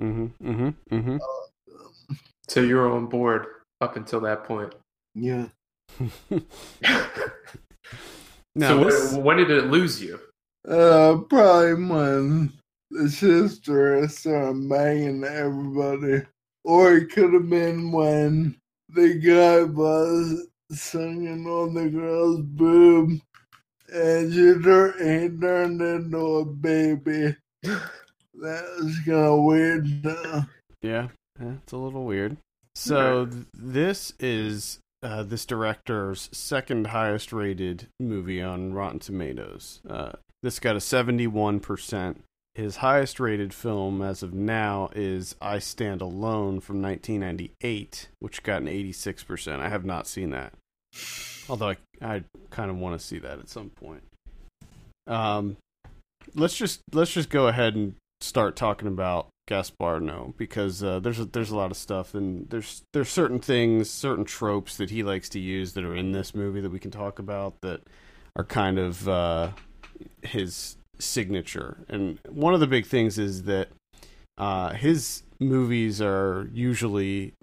Mm-hmm. 0.00 0.50
Mm-hmm. 0.50 0.94
Mm-hmm. 0.94 1.16
So 2.48 2.60
you 2.60 2.76
were 2.76 2.90
on 2.90 3.06
board 3.06 3.46
up 3.80 3.96
until 3.96 4.20
that 4.20 4.44
point. 4.44 4.74
Yeah. 5.14 5.46
now 8.54 8.68
so 8.68 8.84
this, 8.84 9.12
when, 9.12 9.22
when 9.22 9.36
did 9.36 9.50
it 9.50 9.66
lose 9.66 10.02
you? 10.02 10.18
Uh, 10.68 11.18
probably 11.28 11.74
when 11.74 12.52
the 12.90 13.08
sister 13.08 14.08
started 14.08 14.68
banging 14.68 15.24
everybody. 15.24 16.22
Or 16.64 16.96
it 16.96 17.10
could 17.10 17.32
have 17.34 17.48
been 17.50 17.90
when 17.92 18.56
the 18.88 19.14
guy 19.14 19.62
was 19.64 20.46
singing 20.70 21.46
on 21.46 21.74
the 21.74 21.88
girl's 21.88 22.40
boob 22.40 23.20
and 23.92 24.32
she 24.32 24.54
tur- 24.62 24.94
he 24.98 25.28
turned 25.38 25.80
into 25.82 26.18
a 26.18 26.44
baby. 26.44 27.36
That 27.62 28.64
was 28.80 28.98
kind 29.04 29.18
of 29.18 29.40
weird. 29.44 29.86
Yeah, 30.82 31.08
yeah, 31.40 31.52
it's 31.62 31.72
a 31.72 31.76
little 31.76 32.04
weird. 32.04 32.38
So 32.74 33.26
th- 33.26 33.44
this 33.52 34.14
is 34.18 34.80
uh, 35.02 35.22
this 35.22 35.44
director's 35.46 36.28
second 36.32 36.88
highest 36.88 37.32
rated 37.32 37.88
movie 38.00 38.42
on 38.42 38.72
Rotten 38.72 38.98
Tomatoes. 38.98 39.80
Uh, 39.88 40.12
this 40.42 40.58
got 40.58 40.74
a 40.74 40.80
71%. 40.80 42.16
His 42.54 42.76
highest 42.76 43.18
rated 43.18 43.54
film 43.54 44.02
as 44.02 44.22
of 44.22 44.34
now 44.34 44.90
is 44.94 45.34
I 45.40 45.58
Stand 45.58 46.02
Alone 46.02 46.60
from 46.60 46.82
1998, 46.82 48.10
which 48.18 48.42
got 48.42 48.60
an 48.60 48.68
86%. 48.68 49.60
I 49.60 49.70
have 49.70 49.86
not 49.86 50.06
seen 50.06 50.30
that. 50.30 50.52
Although 51.48 51.70
I, 51.70 51.76
I 52.02 52.24
kind 52.50 52.70
of 52.70 52.76
want 52.76 53.00
to 53.00 53.04
see 53.04 53.18
that 53.20 53.38
at 53.38 53.48
some 53.48 53.70
point. 53.70 54.02
Um, 55.06 55.56
let's 56.34 56.56
just 56.56 56.80
let's 56.92 57.12
just 57.12 57.30
go 57.30 57.48
ahead 57.48 57.74
and 57.74 57.94
start 58.20 58.54
talking 58.54 58.86
about 58.86 59.28
Gaspar 59.48 60.00
Noé 60.00 60.36
because 60.36 60.82
uh, 60.82 61.00
there's 61.00 61.18
a, 61.18 61.24
there's 61.24 61.50
a 61.50 61.56
lot 61.56 61.70
of 61.70 61.76
stuff 61.76 62.14
and 62.14 62.48
there's 62.50 62.82
there's 62.92 63.08
certain 63.08 63.40
things, 63.40 63.90
certain 63.90 64.24
tropes 64.24 64.76
that 64.76 64.90
he 64.90 65.02
likes 65.02 65.28
to 65.30 65.40
use 65.40 65.72
that 65.72 65.84
are 65.84 65.96
in 65.96 66.12
this 66.12 66.34
movie 66.34 66.60
that 66.60 66.70
we 66.70 66.78
can 66.78 66.90
talk 66.90 67.18
about 67.18 67.60
that 67.62 67.80
are 68.36 68.44
kind 68.44 68.78
of 68.78 69.08
uh, 69.08 69.50
his 70.22 70.76
signature. 70.98 71.78
And 71.88 72.18
one 72.28 72.54
of 72.54 72.60
the 72.60 72.66
big 72.66 72.86
things 72.86 73.18
is 73.18 73.44
that 73.44 73.68
uh, 74.38 74.74
his 74.74 75.22
movies 75.38 76.00
are 76.00 76.48
usually 76.52 77.34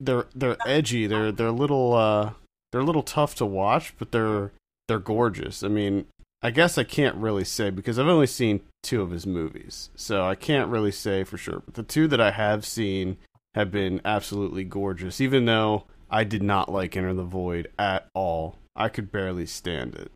they're 0.00 0.26
they're 0.34 0.56
edgy. 0.66 1.06
They're 1.06 1.32
they're 1.32 1.50
little 1.50 1.94
uh, 1.94 2.32
they're 2.72 2.80
a 2.80 2.84
little 2.84 3.02
tough 3.02 3.34
to 3.36 3.46
watch, 3.46 3.94
but 3.98 4.12
they're 4.12 4.52
they're 4.88 4.98
gorgeous. 4.98 5.62
I 5.62 5.68
mean, 5.68 6.06
I 6.42 6.50
guess 6.50 6.78
I 6.78 6.84
can't 6.84 7.16
really 7.16 7.44
say 7.44 7.70
because 7.70 7.98
I've 7.98 8.06
only 8.06 8.26
seen 8.26 8.60
two 8.82 9.02
of 9.02 9.10
his 9.10 9.26
movies, 9.26 9.90
so 9.96 10.24
I 10.24 10.34
can't 10.34 10.70
really 10.70 10.92
say 10.92 11.24
for 11.24 11.36
sure. 11.36 11.62
But 11.64 11.74
the 11.74 11.82
two 11.82 12.08
that 12.08 12.20
I 12.20 12.30
have 12.30 12.64
seen 12.64 13.16
have 13.54 13.70
been 13.70 14.00
absolutely 14.04 14.64
gorgeous, 14.64 15.20
even 15.20 15.46
though 15.46 15.84
I 16.10 16.24
did 16.24 16.42
not 16.42 16.70
like 16.70 16.96
Enter 16.96 17.14
the 17.14 17.24
Void 17.24 17.68
at 17.78 18.08
all. 18.14 18.58
I 18.76 18.90
could 18.90 19.10
barely 19.10 19.46
stand 19.46 19.94
it. 19.94 20.12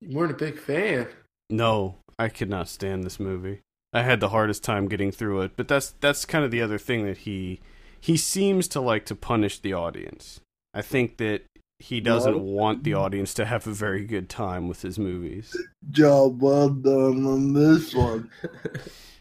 You 0.00 0.16
weren't 0.16 0.32
a 0.32 0.34
big 0.34 0.58
fan. 0.58 1.06
No, 1.50 1.96
I 2.18 2.28
could 2.28 2.50
not 2.50 2.68
stand 2.68 3.04
this 3.04 3.18
movie. 3.20 3.60
I 3.92 4.02
had 4.02 4.20
the 4.20 4.28
hardest 4.28 4.62
time 4.64 4.88
getting 4.88 5.10
through 5.10 5.40
it, 5.42 5.52
but 5.56 5.68
that's 5.68 5.94
that's 6.00 6.24
kind 6.24 6.44
of 6.44 6.50
the 6.50 6.60
other 6.62 6.78
thing 6.78 7.06
that 7.06 7.18
he 7.18 7.60
he 8.00 8.16
seems 8.16 8.68
to 8.68 8.80
like 8.80 9.06
to 9.06 9.14
punish 9.14 9.58
the 9.58 9.72
audience. 9.72 10.40
I 10.74 10.82
think 10.82 11.16
that 11.16 11.42
he 11.78 12.00
doesn't 12.00 12.36
No. 12.36 12.42
want 12.42 12.84
the 12.84 12.94
audience 12.94 13.32
to 13.34 13.44
have 13.46 13.66
a 13.66 13.72
very 13.72 14.04
good 14.04 14.28
time 14.28 14.68
with 14.68 14.82
his 14.82 14.98
movies. 14.98 15.56
Job 15.90 16.42
well 16.42 16.68
done 16.68 17.24
on 17.26 17.52
this 17.54 17.94
one. 17.94 18.30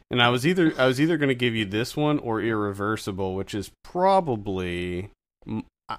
And 0.10 0.22
I 0.22 0.30
was 0.30 0.48
either 0.48 0.74
I 0.78 0.86
was 0.88 1.02
either 1.02 1.18
going 1.18 1.28
to 1.28 1.36
give 1.36 1.54
you 1.54 1.66
this 1.66 1.98
one 1.98 2.18
or 2.20 2.40
Irreversible, 2.42 3.36
which 3.36 3.54
is 3.54 3.72
probably 3.84 5.10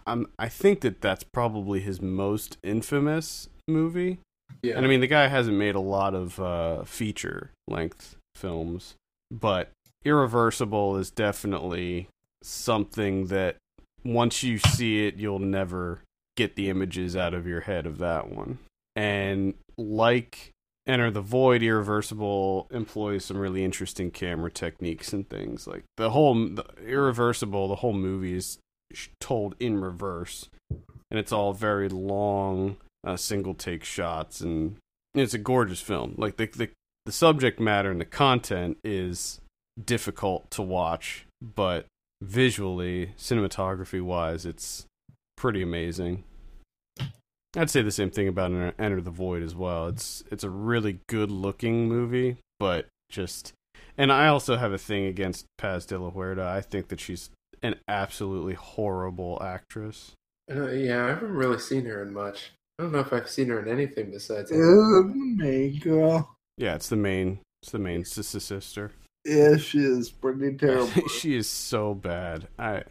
I'm 0.07 0.27
I 0.39 0.49
think 0.49 0.81
that 0.81 1.03
that's 1.03 1.25
probably 1.25 1.81
his 1.81 2.01
most 2.01 2.57
infamous 2.63 3.51
movie. 3.69 4.19
Yeah. 4.63 4.77
And 4.77 4.85
I 4.85 4.89
mean, 4.89 5.01
the 5.01 5.07
guy 5.07 5.29
hasn't 5.29 5.57
made 5.57 5.75
a 5.75 5.81
lot 5.81 6.15
of 6.15 6.41
uh, 6.41 6.85
feature 6.85 7.51
length 7.69 8.17
films, 8.35 8.95
but 9.31 9.71
Irreversible 10.05 10.97
is 10.97 11.11
definitely 11.11 12.09
something 12.43 13.27
that 13.27 13.57
once 14.05 14.43
you 14.43 14.59
see 14.59 15.07
it, 15.07 15.17
you'll 15.17 15.39
never 15.39 16.01
get 16.37 16.57
the 16.57 16.71
images 16.71 17.17
out 17.17 17.35
of 17.35 17.47
your 17.47 17.63
head 17.63 17.87
of 17.87 17.99
that 17.99 18.31
one. 18.31 18.59
And 18.95 19.55
like 19.77 20.51
Enter 20.87 21.11
the 21.11 21.21
Void, 21.21 21.63
Irreversible 21.63 22.67
employs 22.71 23.25
some 23.25 23.37
really 23.37 23.65
interesting 23.65 24.11
camera 24.11 24.51
techniques 24.51 25.13
and 25.13 25.29
things. 25.29 25.67
Like 25.67 25.85
the 25.97 26.11
whole 26.11 26.35
the 26.35 26.65
Irreversible, 26.85 27.69
the 27.69 27.77
whole 27.77 27.93
movie 27.93 28.35
is 28.35 28.59
told 29.21 29.55
in 29.61 29.81
reverse, 29.81 30.49
and 30.71 31.19
it's 31.19 31.33
all 31.33 31.53
very 31.53 31.89
long 31.89 32.79
uh, 33.05 33.17
single 33.17 33.55
take 33.55 33.85
shots, 33.85 34.41
and 34.41 34.77
it's 35.15 35.35
a 35.35 35.39
gorgeous 35.39 35.81
film. 35.81 36.15
Like 36.17 36.37
the, 36.37 36.47
the 36.47 36.71
the 37.07 37.13
subject 37.13 37.59
matter 37.59 37.91
and 37.91 38.01
the 38.01 38.05
content 38.05 38.79
is 38.85 39.41
difficult 39.83 40.51
to 40.51 40.63
watch, 40.63 41.27
but 41.41 41.87
visually, 42.23 43.15
cinematography 43.19 44.03
wise, 44.03 44.45
it's 44.45 44.85
pretty 45.37 45.63
amazing. 45.63 46.25
I'd 47.57 47.71
say 47.71 47.81
the 47.81 47.91
same 47.91 48.11
thing 48.11 48.29
about 48.29 48.75
Enter- 48.79 49.01
the 49.01 49.11
Void 49.11 49.43
as 49.43 49.55
well. 49.55 49.89
It's 49.89 50.23
it's 50.31 50.45
a 50.45 50.51
really 50.51 51.01
good 51.09 51.31
looking 51.31 51.89
movie, 51.89 52.37
but 52.59 52.89
just 53.09 53.55
and 53.97 54.13
I 54.13 54.29
also 54.29 54.57
have 54.57 54.73
a 54.73 54.79
thing 54.79 55.07
against 55.07 55.47
Paz 55.57 55.87
de 55.87 55.99
la 55.99 56.11
Huerta. 56.11 56.45
I 56.45 56.61
think 56.61 56.89
that 56.89 57.01
she's 57.01 57.31
an 57.63 57.77
absolutely 57.89 58.55
horrible 58.55 59.41
actress. 59.43 60.13
Uh, 60.51 60.69
yeah, 60.69 61.05
I 61.05 61.09
haven't 61.09 61.33
really 61.33 61.59
seen 61.59 61.85
her 61.87 62.03
in 62.03 62.13
much. 62.13 62.53
I 62.79 62.85
don't 62.85 62.93
know 62.93 63.01
if 63.01 63.13
I've 63.13 63.29
seen 63.29 63.49
her 63.49 63.61
in 63.61 63.69
anything 63.69 64.11
besides. 64.11 64.51
Yeah, 64.51 64.57
the 64.59 65.13
main 65.15 65.79
girl. 65.81 66.37
Yeah, 66.57 66.75
it's 66.75 66.89
the 66.89 66.97
main 66.97 67.41
it's 67.63 67.73
the 67.73 67.79
main 67.79 68.05
sister 68.05 68.41
sister. 68.41 68.93
Yeah, 69.25 69.57
she 69.57 69.79
is 69.81 70.11
pretty 70.11 70.55
terrible. 70.59 71.09
she 71.09 71.37
is 71.37 71.49
so 71.49 71.95
bad. 71.95 72.49
I 72.59 72.85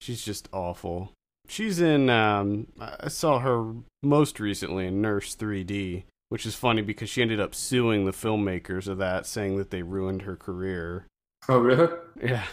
she's 0.00 0.24
just 0.24 0.48
awful. 0.52 1.12
She's 1.48 1.80
in 1.80 2.08
um 2.08 2.68
I 2.80 3.08
saw 3.08 3.38
her 3.40 3.72
most 4.02 4.40
recently 4.40 4.86
in 4.86 5.02
Nurse 5.02 5.36
3D, 5.36 6.04
which 6.30 6.46
is 6.46 6.54
funny 6.54 6.80
because 6.80 7.10
she 7.10 7.20
ended 7.20 7.38
up 7.40 7.54
suing 7.54 8.06
the 8.06 8.12
filmmakers 8.12 8.88
of 8.88 8.96
that 8.98 9.26
saying 9.26 9.58
that 9.58 9.70
they 9.70 9.82
ruined 9.82 10.22
her 10.22 10.36
career. 10.36 11.06
Oh, 11.46 11.58
really? 11.58 11.92
Yeah. 12.22 12.44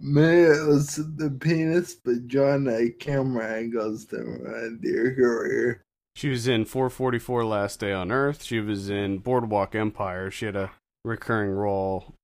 Maybe 0.00 0.42
it 0.42 0.66
was 0.66 0.96
the 0.96 1.30
penis 1.30 1.96
vagina 2.04 2.90
camera 2.98 3.58
angles 3.58 4.06
that 4.06 4.24
ruined 4.24 4.82
your 4.82 5.14
career. 5.14 5.82
She 6.14 6.28
was 6.28 6.48
in 6.48 6.64
444 6.64 7.44
Last 7.44 7.80
Day 7.80 7.92
on 7.92 8.10
Earth. 8.10 8.42
She 8.42 8.60
was 8.60 8.90
in 8.90 9.18
Boardwalk 9.18 9.74
Empire. 9.74 10.30
She 10.30 10.46
had 10.46 10.56
a 10.56 10.72
recurring 11.04 11.50
role 11.50 12.14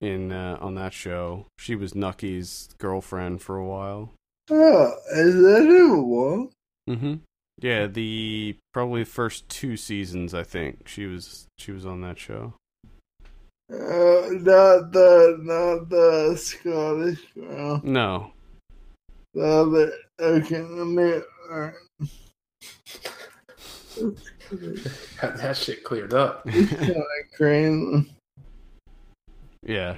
in 0.00 0.32
uh, 0.32 0.58
on 0.60 0.74
that 0.74 0.92
show. 0.92 1.46
She 1.58 1.74
was 1.74 1.94
Nucky's 1.94 2.68
girlfriend 2.78 3.42
for 3.42 3.56
a 3.56 3.66
while. 3.66 4.12
Oh, 4.50 4.92
is 5.14 5.34
that 5.34 5.64
who 5.64 6.00
it 6.00 6.04
was? 6.04 6.48
Mm-hmm. 6.88 7.14
Yeah, 7.58 7.86
the 7.86 8.56
probably 8.72 9.04
first 9.04 9.48
two 9.48 9.76
seasons. 9.76 10.34
I 10.34 10.42
think 10.42 10.88
she 10.88 11.06
was 11.06 11.46
she 11.58 11.72
was 11.72 11.86
on 11.86 12.00
that 12.02 12.18
show. 12.18 12.54
Uh, 13.72 14.28
not 14.30 14.92
the 14.92 15.38
not 15.42 15.88
the 15.88 16.36
Scottish 16.36 17.20
girl. 17.34 17.80
No, 17.82 18.32
The 19.34 19.44
other. 19.44 19.92
Okay, 20.20 20.62
let 20.62 20.86
me. 20.86 21.20
Alright. 21.50 21.74
Had 25.20 25.36
that 25.38 25.56
shit 25.56 25.82
cleared 25.84 26.14
up. 26.14 26.42
It's 26.46 27.36
crazy. 27.36 28.10
yeah, 29.62 29.96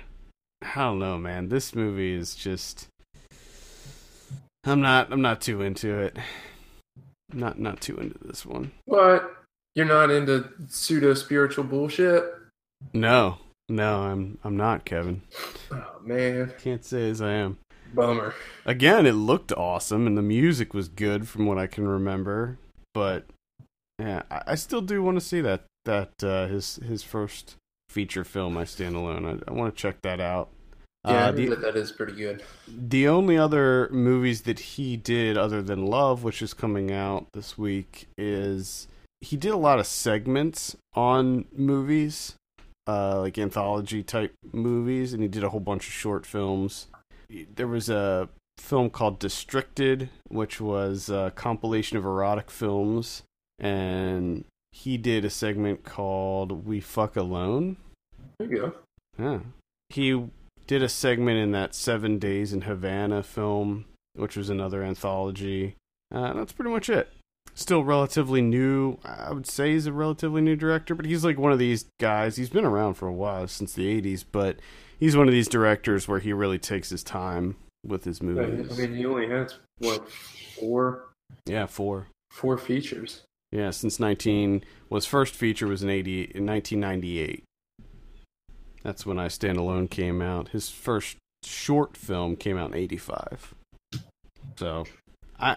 I 0.63 0.75
don't 0.77 0.99
know, 0.99 1.19
man. 1.19 1.49
This 1.49 1.75
movie 1.75 2.15
is 2.15 2.35
just. 2.35 2.89
I'm 4.65 4.81
not. 4.81 5.13
I'm 5.13 5.23
not 5.23 5.41
too 5.43 5.61
into 5.63 5.99
it. 5.99 6.17
Not 7.33 7.59
not 7.59 7.81
too 7.83 7.97
into 7.97 8.17
this 8.25 8.47
one. 8.47 8.73
What? 8.87 9.35
You're 9.75 9.87
not 9.87 10.11
into 10.11 10.49
pseudo 10.69 11.13
spiritual 11.15 11.65
bullshit? 11.65 12.25
No, 12.95 13.39
no, 13.69 14.03
I'm. 14.03 14.39
I'm 14.45 14.57
not, 14.57 14.85
Kevin. 14.85 15.23
Oh 15.73 15.97
man, 16.03 16.53
Can't 16.63 16.85
say 16.85 17.11
as 17.11 17.21
I 17.21 17.33
am. 17.33 17.59
bummer. 17.95 18.35
Again, 18.65 19.07
it 19.07 19.13
looked 19.13 19.53
awesome 19.53 20.07
and 20.07 20.17
the 20.17 20.23
music 20.23 20.75
was 20.75 20.89
good 20.89 21.29
from 21.29 21.47
what 21.47 21.59
I 21.59 21.67
can 21.67 21.87
remember. 21.87 22.59
But 22.95 23.25
yeah, 23.99 24.23
I, 24.31 24.43
I 24.49 24.55
still 24.55 24.81
do 24.81 25.03
want 25.03 25.17
to 25.19 25.25
see 25.25 25.41
that 25.43 25.65
that 25.85 26.11
uh, 26.23 26.47
his 26.49 26.77
his 26.77 27.03
first 27.03 27.57
feature 27.89 28.25
film, 28.25 28.57
I 28.57 28.65
Stand 28.65 28.95
Alone. 28.97 29.25
I, 29.47 29.51
I 29.51 29.55
want 29.55 29.75
to 29.75 29.81
check 29.81 29.97
that 30.03 30.21
out. 30.21 30.49
Yeah, 31.07 31.27
Uh, 31.29 31.33
the, 31.33 31.47
that 31.55 31.77
is 31.77 31.93
pretty 31.93 32.13
good. 32.15 32.43
the 32.67 33.07
only 33.09 33.39
other 33.39 33.89
movies 33.91 34.43
that 34.43 34.59
he 34.59 34.97
did 34.97 35.39
other 35.39 35.63
than 35.63 35.87
Love, 35.87 36.23
which 36.25 36.43
is 36.43 36.53
coming 36.53 36.91
out 36.93 37.27
this 37.33 37.57
week, 37.57 38.09
is 38.19 38.89
he 39.21 39.37
did 39.37 39.53
a 39.53 39.57
lot 39.57 39.79
of 39.79 39.87
segments 39.87 40.77
on 40.95 41.47
movies, 41.57 42.35
uh, 42.89 43.21
like 43.21 43.39
anthology 43.39 44.03
type 44.03 44.33
movies, 44.53 45.13
and 45.13 45.23
he 45.23 45.29
did 45.29 45.45
a 45.45 45.51
whole 45.51 45.61
bunch 45.61 45.87
of 45.87 45.93
short 45.93 46.25
films. 46.25 46.87
There 47.55 47.69
was 47.69 47.91
a 47.91 48.31
film 48.57 48.89
called 48.89 49.19
Destricted, 49.19 50.09
which 50.29 50.61
was 50.61 51.11
a 51.11 51.33
compilation 51.37 51.99
of 51.99 52.05
erotic 52.05 52.51
films, 52.51 53.23
and 53.59 54.45
he 54.73 54.97
did 54.97 55.25
a 55.25 55.31
segment 55.31 55.85
called 55.85 56.67
We 56.67 56.81
Fuck 56.81 57.17
Alone. 57.17 57.77
There 58.39 58.49
you 58.49 58.57
go. 58.57 58.73
Yeah. 59.19 59.41
He 59.91 60.25
did 60.67 60.83
a 60.83 60.89
segment 60.89 61.39
in 61.39 61.53
that 61.53 61.75
Seven 61.75 62.19
Days 62.19 62.53
in 62.53 62.63
Havana 62.63 63.23
film, 63.23 63.85
which 64.15 64.37
was 64.37 64.49
another 64.49 64.83
anthology. 64.83 65.77
Uh, 66.15 66.33
that's 66.33 66.53
pretty 66.53 66.71
much 66.71 66.89
it. 66.89 67.13
Still 67.55 67.85
relatively 67.85 68.41
new. 68.41 68.99
I 69.05 69.33
would 69.33 69.47
say 69.47 69.73
he's 69.73 69.87
a 69.87 69.93
relatively 69.93 70.41
new 70.41 70.57
director, 70.57 70.95
but 70.95 71.07
he's 71.07 71.25
like 71.25 71.39
one 71.39 71.53
of 71.53 71.59
these 71.59 71.87
guys. 72.01 72.37
He's 72.37 72.51
been 72.51 72.65
around 72.65 72.95
for 72.95 73.09
a 73.09 73.13
while, 73.13 73.49
since 73.49 73.73
the 73.73 74.01
80s, 74.01 74.25
but 74.31 74.61
he's 74.99 75.17
one 75.17 75.29
of 75.29 75.33
these 75.33 75.49
directors 75.49 76.07
where 76.07 76.21
he 76.21 76.33
really 76.33 76.59
takes 76.59 76.91
his 76.91 77.03
time 77.03 77.57
with 77.85 78.05
his 78.05 78.23
movies. 78.23 78.79
I 78.79 78.87
mean, 78.87 78.97
he 78.97 79.07
only 79.07 79.29
has 79.29 79.59
what 79.79 80.09
four 80.11 81.09
yeah, 81.47 81.67
four. 81.67 82.09
four 82.31 82.59
features. 82.59 83.23
Yeah, 83.51 83.71
since 83.71 83.99
19 83.99 84.65
was 84.91 85.07
first 85.07 85.35
feature 85.35 85.67
was 85.67 85.83
in 85.83 85.89
80 85.89 86.21
in 86.35 86.47
1998. 86.47 87.45
That's 88.83 89.07
when 89.07 89.19
I 89.19 89.29
Stand 89.29 89.57
Alone 89.57 89.89
came 89.89 90.21
out. 90.21 90.49
His 90.49 90.69
first 90.69 91.17
short 91.45 91.97
film 91.97 92.37
came 92.37 92.59
out 92.59 92.71
in 92.71 92.77
85. 92.77 93.55
So, 94.57 94.85
I 95.39 95.57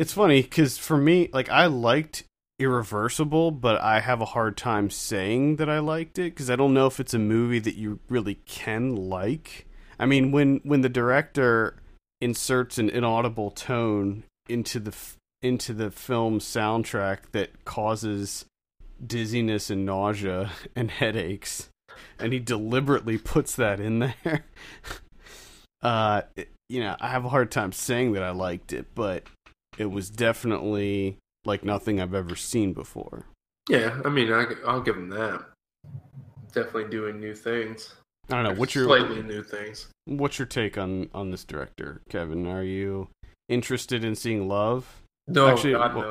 it's 0.00 0.14
funny 0.14 0.42
cuz 0.42 0.78
for 0.78 0.96
me 0.96 1.28
like 1.32 1.48
I 1.50 1.66
liked 1.66 2.24
Irreversible, 2.58 3.50
but 3.50 3.80
I 3.80 4.00
have 4.00 4.20
a 4.20 4.26
hard 4.36 4.56
time 4.56 4.90
saying 4.90 5.56
that 5.56 5.68
I 5.68 5.78
liked 5.78 6.18
it 6.18 6.34
cuz 6.36 6.48
I 6.50 6.56
don't 6.56 6.74
know 6.74 6.86
if 6.86 7.00
it's 7.00 7.14
a 7.14 7.18
movie 7.18 7.58
that 7.58 7.76
you 7.76 8.00
really 8.08 8.36
can 8.46 8.96
like. 8.96 9.66
I 9.98 10.06
mean, 10.06 10.32
when 10.32 10.60
when 10.64 10.80
the 10.80 10.88
director 10.88 11.76
inserts 12.20 12.78
an 12.78 12.88
inaudible 12.88 13.50
tone 13.50 14.24
into 14.48 14.80
the 14.80 14.94
into 15.42 15.72
the 15.74 15.90
film 15.90 16.38
soundtrack 16.38 17.30
that 17.32 17.64
causes 17.64 18.44
dizziness 19.06 19.70
and 19.70 19.86
nausea 19.86 20.50
and 20.76 20.90
headaches 20.90 21.68
and 22.18 22.32
he 22.32 22.38
deliberately 22.38 23.16
puts 23.16 23.56
that 23.56 23.80
in 23.80 24.00
there 24.00 24.44
uh 25.82 26.22
it- 26.36 26.50
you 26.68 26.80
know 26.80 26.94
i 27.00 27.08
have 27.08 27.24
a 27.24 27.28
hard 27.30 27.50
time 27.50 27.72
saying 27.72 28.12
that 28.12 28.22
i 28.22 28.30
liked 28.30 28.72
it 28.72 28.86
but 28.94 29.24
it 29.78 29.86
was 29.90 30.10
definitely 30.10 31.16
like 31.44 31.64
nothing 31.64 32.00
i've 32.00 32.14
ever 32.14 32.36
seen 32.36 32.72
before 32.72 33.24
Yeah, 33.68 34.00
I 34.04 34.08
mean, 34.08 34.32
I, 34.32 34.46
I'll 34.66 34.80
give 34.80 34.96
him 34.96 35.08
that. 35.10 35.44
Definitely 36.52 36.90
doing 36.90 37.20
new 37.20 37.34
things. 37.34 37.94
i 38.28 38.34
don't 38.34 38.44
know 38.44 38.58
what's 38.58 38.74
your 38.74 38.84
slightly 38.86 39.22
new 39.22 39.42
things? 39.42 39.88
what's 40.06 40.38
your 40.38 40.46
take 40.46 40.76
on 40.76 41.08
on 41.14 41.30
this 41.30 41.44
director 41.44 42.00
kevin 42.08 42.46
are 42.46 42.64
you 42.64 43.08
interested 43.48 44.04
in 44.04 44.14
seeing 44.14 44.48
love 44.48 45.02
No, 45.28 45.48
Actually, 45.48 45.72
God, 45.74 45.94
well- 45.94 46.04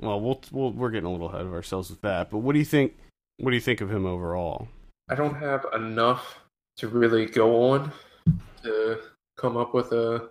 no. 0.00 0.06
well 0.08 0.20
we'll, 0.20 0.40
we'll 0.52 0.72
we're 0.72 0.90
getting 0.90 1.06
a 1.06 1.12
little 1.12 1.28
ahead 1.28 1.46
of 1.46 1.52
ourselves 1.52 1.90
with 1.90 2.00
that 2.02 2.30
but 2.30 2.38
what 2.38 2.52
do 2.52 2.58
you 2.58 2.64
think 2.64 2.96
what 3.38 3.50
do 3.50 3.56
you 3.56 3.60
think 3.60 3.80
of 3.80 3.90
him 3.90 4.06
overall 4.06 4.68
I 5.10 5.14
don't 5.16 5.34
have 5.34 5.66
enough 5.74 6.38
to 6.78 6.88
really 6.88 7.26
go 7.26 7.70
on 7.72 7.92
to 8.62 8.98
come 9.36 9.56
up 9.56 9.74
with 9.74 9.92
a 9.92 10.28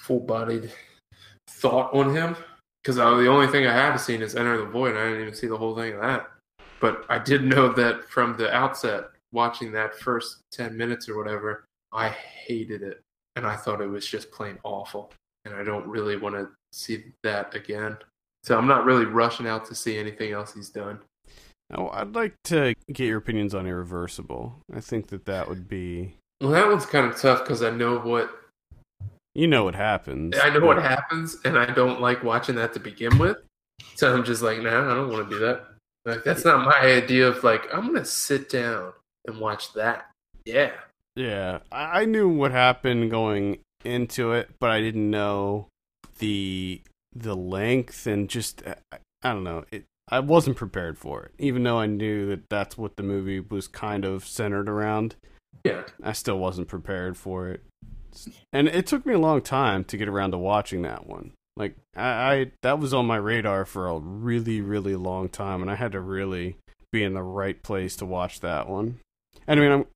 full-bodied 0.00 0.70
thought 1.62 1.94
on 1.94 2.14
him 2.14 2.36
because 2.82 2.96
the 2.96 3.28
only 3.28 3.46
thing 3.46 3.66
I 3.66 3.72
have 3.72 4.00
seen 4.00 4.20
is 4.20 4.34
Enter 4.34 4.58
the 4.58 4.66
Void. 4.66 4.96
I 4.96 5.04
didn't 5.04 5.22
even 5.22 5.34
see 5.34 5.46
the 5.46 5.56
whole 5.56 5.74
thing 5.76 5.94
of 5.94 6.00
that, 6.00 6.28
but 6.80 7.06
I 7.08 7.18
did 7.18 7.44
know 7.44 7.72
that 7.72 8.04
from 8.10 8.36
the 8.36 8.52
outset, 8.52 9.04
watching 9.32 9.70
that 9.72 9.94
first 9.94 10.40
ten 10.50 10.76
minutes 10.76 11.08
or 11.08 11.16
whatever, 11.16 11.64
I 11.92 12.08
hated 12.08 12.82
it, 12.82 13.00
and 13.36 13.46
I 13.46 13.56
thought 13.56 13.80
it 13.80 13.86
was 13.86 14.06
just 14.06 14.32
plain 14.32 14.58
awful, 14.64 15.12
and 15.44 15.54
I 15.54 15.62
don't 15.62 15.86
really 15.86 16.16
want 16.16 16.34
to 16.34 16.48
see 16.72 17.04
that 17.22 17.54
again. 17.54 17.96
So 18.42 18.58
I'm 18.58 18.66
not 18.66 18.84
really 18.84 19.04
rushing 19.04 19.46
out 19.46 19.64
to 19.66 19.74
see 19.76 19.96
anything 19.96 20.32
else 20.32 20.52
he's 20.52 20.70
done. 20.70 20.98
Oh, 21.72 21.88
I'd 21.90 22.14
like 22.14 22.34
to 22.44 22.74
get 22.92 23.06
your 23.06 23.18
opinions 23.18 23.54
on 23.54 23.66
Irreversible. 23.66 24.58
I 24.74 24.80
think 24.80 25.06
that 25.08 25.24
that 25.26 25.48
would 25.48 25.68
be. 25.68 26.16
Well, 26.40 26.50
that 26.50 26.66
one's 26.66 26.84
kind 26.84 27.06
of 27.06 27.18
tough 27.18 27.44
because 27.44 27.62
I 27.62 27.70
know 27.70 28.00
what 28.00 28.30
You 29.34 29.46
know 29.46 29.64
what 29.64 29.74
happens. 29.74 30.36
I 30.42 30.50
know 30.50 30.66
what 30.66 30.82
happens, 30.82 31.38
and 31.44 31.58
I 31.58 31.66
don't 31.66 32.00
like 32.00 32.22
watching 32.22 32.54
that 32.56 32.72
to 32.74 32.80
begin 32.80 33.18
with. 33.18 33.38
So 33.94 34.12
I'm 34.12 34.24
just 34.24 34.42
like, 34.42 34.60
nah, 34.60 34.90
I 34.90 34.94
don't 34.94 35.10
want 35.10 35.28
to 35.28 35.34
do 35.34 35.40
that. 35.40 35.64
Like 36.04 36.24
that's 36.24 36.44
not 36.44 36.64
my 36.64 36.78
idea 36.80 37.28
of 37.28 37.44
like 37.44 37.72
I'm 37.72 37.86
gonna 37.86 38.04
sit 38.04 38.50
down 38.50 38.92
and 39.26 39.38
watch 39.38 39.72
that. 39.74 40.10
Yeah, 40.44 40.72
Yeah, 41.14 41.60
I 41.70 42.02
I 42.02 42.04
knew 42.04 42.28
what 42.28 42.50
happened 42.50 43.10
going 43.10 43.58
into 43.84 44.32
it, 44.32 44.50
but 44.58 44.70
I 44.70 44.80
didn't 44.80 45.10
know 45.10 45.68
the 46.18 46.82
the 47.14 47.36
length 47.36 48.06
and 48.06 48.28
just 48.28 48.62
I, 48.66 48.98
I 49.22 49.32
don't 49.32 49.44
know. 49.44 49.64
It 49.70 49.84
I 50.08 50.20
wasn't 50.20 50.56
prepared 50.56 50.98
for 50.98 51.22
it, 51.24 51.32
even 51.38 51.62
though 51.62 51.78
I 51.78 51.86
knew 51.86 52.26
that 52.26 52.48
that's 52.50 52.76
what 52.76 52.96
the 52.96 53.02
movie 53.02 53.40
was 53.40 53.68
kind 53.68 54.04
of 54.04 54.26
centered 54.26 54.68
around. 54.68 55.14
yeah. 55.64 55.84
I 56.02 56.12
still 56.12 56.38
wasn't 56.38 56.68
prepared 56.68 57.16
for 57.16 57.48
it. 57.48 57.62
And 58.52 58.68
it 58.68 58.86
took 58.86 59.06
me 59.06 59.14
a 59.14 59.18
long 59.18 59.40
time 59.40 59.84
to 59.84 59.96
get 59.96 60.08
around 60.08 60.32
to 60.32 60.38
watching 60.38 60.82
that 60.82 61.06
one. 61.06 61.32
Like 61.56 61.76
I, 61.96 62.08
I 62.08 62.50
that 62.62 62.78
was 62.78 62.94
on 62.94 63.06
my 63.06 63.16
radar 63.16 63.64
for 63.64 63.88
a 63.88 63.98
really 63.98 64.60
really 64.60 64.96
long 64.96 65.28
time, 65.28 65.62
and 65.62 65.70
I 65.70 65.74
had 65.74 65.92
to 65.92 66.00
really 66.00 66.56
be 66.92 67.02
in 67.02 67.14
the 67.14 67.22
right 67.22 67.62
place 67.62 67.96
to 67.96 68.06
watch 68.06 68.40
that 68.40 68.68
one. 68.68 69.00
And 69.46 69.60
I 69.60 69.62
mean, 69.62 69.72
I'm 69.72 69.86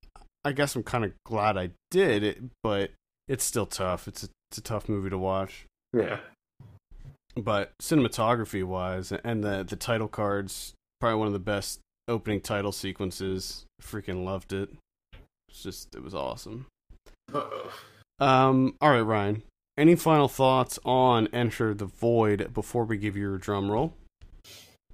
I 0.43 0.51
guess 0.51 0.75
I'm 0.75 0.83
kind 0.83 1.03
of 1.03 1.11
glad 1.25 1.57
I 1.57 1.71
did 1.91 2.23
it, 2.23 2.41
but 2.63 2.91
it's 3.27 3.43
still 3.43 3.65
tough. 3.65 4.07
It's 4.07 4.23
a, 4.23 4.29
it's 4.49 4.59
a 4.59 4.61
tough 4.61 4.87
movie 4.87 5.09
to 5.09 5.17
watch. 5.17 5.65
Yeah. 5.93 6.19
But 7.35 7.71
cinematography 7.81 8.63
wise, 8.63 9.11
and 9.11 9.43
the 9.43 9.63
the 9.63 9.75
title 9.75 10.07
cards, 10.07 10.73
probably 10.99 11.19
one 11.19 11.27
of 11.27 11.33
the 11.33 11.39
best 11.39 11.79
opening 12.07 12.41
title 12.41 12.71
sequences. 12.71 13.65
Freaking 13.81 14.23
loved 14.23 14.53
it. 14.53 14.69
It's 15.49 15.63
just 15.63 15.95
it 15.95 16.03
was 16.03 16.15
awesome. 16.15 16.67
Uh-oh. 17.33 17.71
Um, 18.19 18.75
all 18.81 18.91
right, 18.91 19.01
Ryan. 19.01 19.43
Any 19.77 19.95
final 19.95 20.27
thoughts 20.27 20.79
on 20.85 21.27
Enter 21.27 21.73
the 21.73 21.85
Void 21.85 22.51
before 22.53 22.83
we 22.85 22.97
give 22.97 23.15
you 23.15 23.21
your 23.23 23.37
drum 23.37 23.69
roll? 23.71 23.93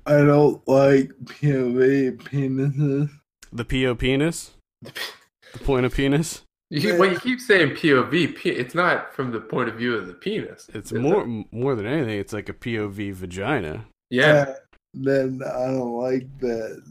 I 0.05 0.17
don't 0.17 0.65
like 0.67 1.11
POV 1.23 2.17
penises. 2.17 3.09
The 3.53 3.63
PO 3.63 3.95
penis? 3.95 4.51
The 4.81 5.59
point 5.63 5.85
of 5.85 5.93
penis? 5.93 6.41
You, 6.69 6.97
well, 6.97 7.11
you 7.13 7.19
keep 7.19 7.39
saying 7.39 7.69
POV. 7.75 8.35
P- 8.35 8.49
It's 8.49 8.75
not 8.75 9.13
from 9.13 9.31
the 9.31 9.39
point 9.39 9.69
of 9.69 9.75
view 9.75 9.95
of 9.95 10.07
the 10.07 10.13
penis. 10.13 10.69
It's 10.73 10.91
more 10.91 11.21
it? 11.23 11.45
more 11.51 11.75
than 11.75 11.85
anything, 11.85 12.19
it's 12.19 12.33
like 12.33 12.49
a 12.49 12.53
POV 12.53 13.13
vagina. 13.13 13.85
Yeah. 14.09 14.45
Uh, 14.49 14.53
Then 14.95 15.41
I 15.45 15.67
don't 15.67 15.93
like 15.93 16.27
that. 16.39 16.81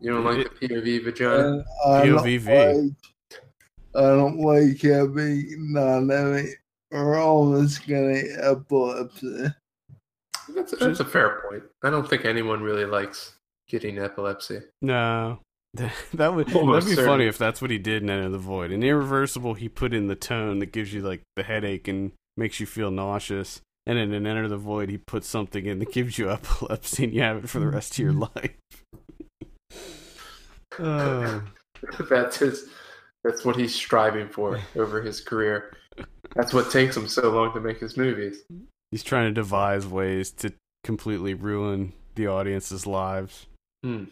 You 0.00 0.12
don't 0.12 0.24
like 0.24 0.50
the 0.60 0.68
POV 0.68 1.04
vagina? 1.04 1.48
And 1.48 1.64
I 1.86 2.06
POVV. 2.06 2.46
like- 2.84 2.92
I 3.94 4.00
don't 4.00 4.38
like 4.40 4.80
having 4.82 5.72
non 5.72 6.08
having 6.08 6.54
or 6.92 7.16
almost 7.16 7.86
getting 7.86 8.36
epilepsy. 8.40 9.46
That's, 10.54 10.72
that's 10.72 11.00
a 11.00 11.04
fair 11.04 11.42
point. 11.48 11.62
I 11.84 11.90
don't 11.90 12.08
think 12.08 12.24
anyone 12.24 12.62
really 12.62 12.84
likes 12.84 13.34
getting 13.68 13.98
epilepsy. 13.98 14.60
No. 14.82 15.38
that 15.74 16.34
would 16.34 16.52
Almost 16.52 16.86
that'd 16.86 16.90
be 16.90 16.94
certain. 16.96 17.04
funny 17.04 17.26
if 17.26 17.38
that's 17.38 17.62
what 17.62 17.70
he 17.70 17.78
did 17.78 18.02
in 18.02 18.10
Enter 18.10 18.28
the 18.28 18.38
Void. 18.38 18.72
In 18.72 18.82
Irreversible, 18.82 19.54
he 19.54 19.68
put 19.68 19.94
in 19.94 20.08
the 20.08 20.16
tone 20.16 20.58
that 20.58 20.72
gives 20.72 20.92
you 20.92 21.00
like 21.00 21.22
the 21.36 21.44
headache 21.44 21.86
and 21.86 22.10
makes 22.36 22.58
you 22.58 22.66
feel 22.66 22.90
nauseous. 22.90 23.60
And 23.86 23.96
then 23.96 24.12
in 24.12 24.26
Enter 24.26 24.48
the 24.48 24.56
Void, 24.56 24.88
he 24.88 24.98
puts 24.98 25.28
something 25.28 25.66
in 25.66 25.78
that 25.78 25.92
gives 25.92 26.18
you 26.18 26.28
epilepsy 26.32 27.04
and 27.04 27.14
you 27.14 27.22
have 27.22 27.44
it 27.44 27.48
for 27.48 27.60
the 27.60 27.68
rest 27.68 27.92
of 27.92 27.98
your 27.98 28.12
life. 28.34 28.56
Oh. 30.78 31.42
that's 32.08 32.38
his. 32.38 32.68
That's 33.24 33.44
what 33.44 33.56
he's 33.56 33.74
striving 33.74 34.28
for 34.28 34.58
over 34.76 35.02
his 35.02 35.20
career. 35.20 35.76
That's 36.34 36.52
what 36.52 36.70
takes 36.70 36.96
him 36.96 37.08
so 37.08 37.30
long 37.30 37.52
to 37.54 37.60
make 37.60 37.80
his 37.80 37.96
movies. 37.96 38.42
He's 38.90 39.02
trying 39.02 39.26
to 39.26 39.32
devise 39.32 39.86
ways 39.86 40.30
to 40.32 40.52
completely 40.84 41.34
ruin 41.34 41.92
the 42.14 42.26
audience's 42.26 42.86
lives. 42.86 43.46
Hmm. 43.82 44.04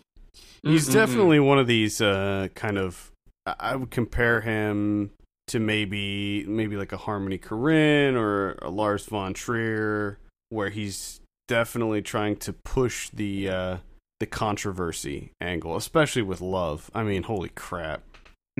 He's 0.62 0.88
Mm-mm-mm. 0.88 0.92
definitely 0.92 1.40
one 1.40 1.58
of 1.58 1.66
these 1.66 2.00
uh, 2.00 2.48
kind 2.54 2.78
of. 2.78 3.10
I 3.46 3.54
I 3.58 3.76
would 3.76 3.90
compare 3.90 4.40
him 4.40 5.10
to 5.48 5.58
maybe 5.58 6.44
maybe 6.46 6.76
like 6.76 6.92
a 6.92 6.96
Harmony 6.96 7.38
Korine 7.38 8.14
or 8.14 8.52
a 8.62 8.70
Lars 8.70 9.06
von 9.06 9.34
Trier, 9.34 10.18
where 10.50 10.70
he's 10.70 11.20
definitely 11.48 12.02
trying 12.02 12.36
to 12.36 12.52
push 12.52 13.10
the 13.10 13.48
uh, 13.48 13.76
the 14.20 14.26
controversy 14.26 15.32
angle, 15.40 15.76
especially 15.76 16.22
with 16.22 16.40
love. 16.40 16.90
I 16.94 17.02
mean, 17.02 17.24
holy 17.24 17.50
crap, 17.50 18.02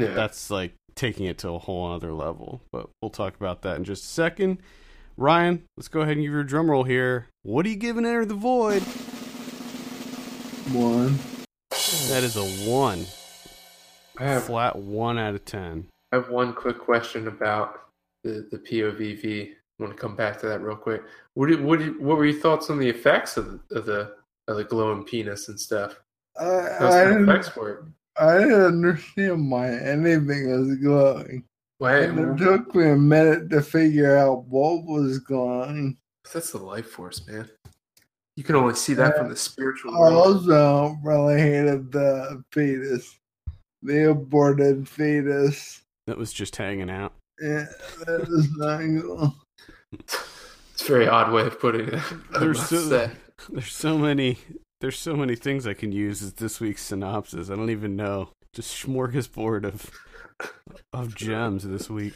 yeah. 0.02 0.14
that's 0.14 0.50
like 0.50 0.74
taking 0.94 1.26
it 1.26 1.38
to 1.38 1.50
a 1.50 1.58
whole 1.58 1.92
other 1.92 2.12
level. 2.12 2.62
But 2.72 2.90
we'll 3.00 3.11
talk 3.11 3.37
about 3.37 3.62
that 3.62 3.76
in 3.76 3.84
just 3.84 4.04
a 4.04 4.08
second. 4.08 4.58
Ryan, 5.16 5.64
let's 5.76 5.88
go 5.88 6.00
ahead 6.02 6.12
and 6.12 6.22
give 6.22 6.32
your 6.32 6.44
drum 6.44 6.70
roll 6.70 6.84
here. 6.84 7.28
What 7.42 7.66
are 7.66 7.68
you 7.68 7.76
giving 7.76 8.06
Enter 8.06 8.24
the 8.24 8.34
Void? 8.34 8.82
One. 10.72 11.18
That 12.08 12.22
is 12.22 12.37
a 12.37 12.44
one. 12.70 13.06
I 14.18 14.24
have 14.24 14.44
Flat 14.44 14.76
one 14.76 15.18
out 15.18 15.34
of 15.34 15.44
ten. 15.44 15.87
I 16.12 16.16
have 16.16 16.30
one 16.30 16.52
quick 16.52 16.78
question 16.78 17.28
about 17.28 17.80
the 18.24 18.46
the 18.50 18.58
POVV. 18.58 19.50
I 19.50 19.82
want 19.82 19.96
to 19.96 20.00
come 20.00 20.16
back 20.16 20.40
to 20.40 20.46
that 20.46 20.61
real 20.61 20.76
quick. 20.76 21.02
What 21.34 21.48
did, 21.48 21.62
what 21.62 21.78
did, 21.78 22.00
what 22.00 22.16
were 22.16 22.26
your 22.26 22.40
thoughts 22.40 22.68
on 22.68 22.78
the 22.78 22.88
effects 22.88 23.37
of 23.37 23.46
the 23.46 23.76
of 23.76 23.87
the, 23.87 24.14
of 24.48 24.56
the 24.56 24.64
glowing 24.64 25.04
penis 25.04 25.48
and 25.48 25.58
stuff? 25.58 26.00
Uh, 26.38 26.44
I, 26.44 26.76
How's 26.78 26.94
the 26.94 27.04
didn't, 27.04 27.28
effects 27.28 27.56
work? 27.56 27.87
I 28.20 28.38
didn't 28.38 28.62
understand 28.62 29.50
why 29.50 29.70
anything 29.70 30.50
was 30.50 30.76
glowing. 30.78 31.44
Why, 31.78 31.98
And 32.00 32.18
it 32.18 32.44
took 32.44 32.74
me 32.74 32.90
a 32.90 32.96
minute 32.96 33.50
to 33.50 33.62
figure 33.62 34.16
out 34.16 34.44
what 34.46 34.85
was 34.85 35.18
glowing. 35.20 35.96
that's 36.33 36.50
the 36.50 36.59
life 36.59 36.90
force, 36.90 37.26
man. 37.28 37.48
You 38.37 38.44
can 38.44 38.57
only 38.57 38.74
see 38.74 38.94
that 38.94 39.14
uh, 39.14 39.18
from 39.18 39.28
the 39.31 39.37
spiritual 39.37 39.94
I 39.94 39.98
world. 39.98 40.14
also 40.14 40.96
really 41.04 41.40
hated 41.40 41.92
the 41.92 42.42
fetus, 42.52 43.18
the 43.83 44.11
aborted 44.11 44.88
fetus. 44.88 45.83
That 46.07 46.18
was 46.18 46.33
just 46.33 46.57
hanging 46.57 46.90
out. 46.90 47.12
Yeah, 47.40 47.66
that 48.07 48.26
is 48.28 48.50
not 48.57 48.81
cool. 49.02 49.37
It's 50.81 50.88
a 50.88 50.92
very 50.92 51.09
odd 51.09 51.33
way 51.33 51.42
of 51.42 51.59
putting 51.59 51.88
it. 51.88 52.00
There's 52.38 52.64
so, 52.68 52.76
say. 52.88 53.11
there's 53.48 53.72
so 53.72 53.98
many 53.98 54.38
there's 54.80 54.98
so 54.98 55.14
many 55.16 55.34
things 55.36 55.66
I 55.66 55.74
can 55.74 55.92
use 55.92 56.22
as 56.22 56.34
this 56.34 56.60
week's 56.60 56.82
synopsis. 56.82 57.50
I 57.50 57.56
don't 57.56 57.70
even 57.70 57.96
know. 57.96 58.30
Just 58.52 58.84
smorgasbord 58.84 59.64
of 59.64 59.90
of 60.92 61.14
gems 61.14 61.64
this 61.66 61.88
week. 61.90 62.14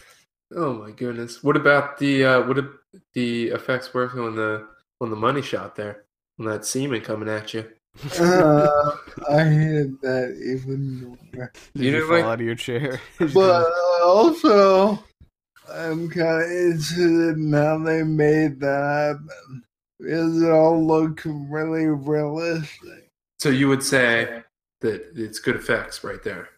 Oh 0.55 0.73
my 0.75 0.91
goodness! 0.91 1.43
What 1.43 1.57
about 1.57 1.99
the 1.99 2.25
uh, 2.25 2.43
what 2.47 2.57
did 2.57 2.69
the 3.15 3.49
effects 3.49 3.93
working 3.95 4.21
on 4.21 4.37
the 4.37 4.67
on 5.01 5.11
the 5.11 5.17
money 5.17 5.43
shot 5.43 5.77
there? 5.77 6.05
On 6.39 6.47
that 6.47 6.65
semen 6.65 7.01
coming 7.03 7.29
at 7.29 7.53
you? 7.55 7.71
Uh, 8.19 8.93
I 9.31 9.45
hated 9.45 10.01
that 10.01 10.35
even 10.57 11.03
more. 11.35 11.53
Did 11.75 11.83
You 11.83 11.85
you, 11.85 11.91
didn't 11.93 12.07
fall 12.09 12.17
like- 12.17 12.25
out 12.25 12.41
of 12.41 12.47
your 12.47 12.55
chair? 12.55 13.01
But 13.19 13.67
uh, 13.67 14.05
also, 14.05 15.05
I'm 15.71 16.09
kind 16.09 16.43
of 16.43 16.51
interested 16.51 17.37
in 17.37 17.53
how 17.53 17.79
they 17.79 18.03
made 18.03 18.61
that 18.61 19.19
happen. 19.21 19.63
Because 20.03 20.43
it 20.43 20.51
all 20.51 20.85
looked 20.85 21.25
really 21.25 21.87
realistic. 21.87 23.09
So 23.41 23.49
you 23.51 23.69
would 23.69 23.83
say 23.83 24.43
that 24.81 25.13
it's 25.15 25.39
good 25.39 25.57
effects 25.57 26.03
right 26.05 26.23
there. 26.23 26.51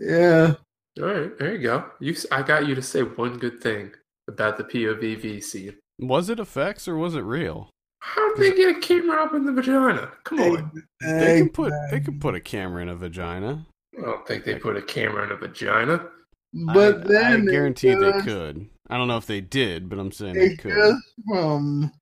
Yeah. 0.00 0.54
All 1.00 1.06
right, 1.08 1.36
there 1.38 1.52
you 1.52 1.58
go. 1.62 1.84
You, 2.00 2.12
s- 2.12 2.26
I 2.30 2.42
got 2.42 2.66
you 2.66 2.74
to 2.74 2.82
say 2.82 3.02
one 3.02 3.38
good 3.38 3.60
thing 3.60 3.92
about 4.28 4.56
the 4.56 4.64
POVV 4.64 5.42
scene. 5.42 5.74
was 5.98 6.28
it 6.28 6.38
effects 6.38 6.86
or 6.86 6.96
was 6.96 7.14
it 7.14 7.20
real? 7.22 7.70
How 8.00 8.34
did 8.34 8.52
they 8.52 8.56
get 8.56 8.76
a 8.76 8.80
camera 8.80 9.24
up 9.24 9.34
in 9.34 9.44
the 9.44 9.52
vagina? 9.52 10.10
Come 10.24 10.40
on. 10.40 10.82
They 11.00 11.38
can 11.38 11.48
put 11.48 11.72
they 11.90 12.00
can 12.00 12.20
put 12.20 12.34
a 12.34 12.40
camera 12.40 12.82
in 12.82 12.88
a 12.90 12.94
vagina. 12.94 13.66
I 13.98 14.02
don't 14.02 14.26
think 14.26 14.44
they 14.44 14.56
put 14.56 14.76
a 14.76 14.82
camera 14.82 15.24
in 15.24 15.32
a 15.32 15.36
vagina. 15.36 16.06
But 16.52 16.96
I, 17.06 17.08
then 17.08 17.48
I 17.48 17.50
guarantee 17.50 17.88
it 17.88 18.00
they 18.00 18.12
goes- 18.12 18.22
could. 18.22 18.68
I 18.90 18.98
don't 18.98 19.08
know 19.08 19.16
if 19.16 19.26
they 19.26 19.40
did, 19.40 19.88
but 19.88 19.98
I'm 19.98 20.12
saying 20.12 20.34
they 20.34 20.54
could. 20.56 20.74
goes 20.74 21.00
from 21.26 21.38
um, 21.38 21.92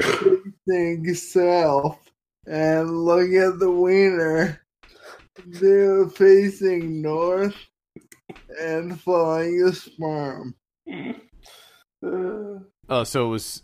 facing 0.00 1.14
south 1.14 1.98
and 2.46 3.04
look 3.04 3.30
at 3.30 3.58
the 3.58 3.70
wiener 3.70 4.60
to 5.58 6.08
facing 6.10 7.02
north 7.02 7.56
and 8.60 9.00
flying 9.00 9.62
a 9.62 9.72
sperm. 9.72 10.54
Uh, 12.04 12.60
Oh, 12.88 13.04
so 13.04 13.26
it 13.26 13.30
was. 13.30 13.62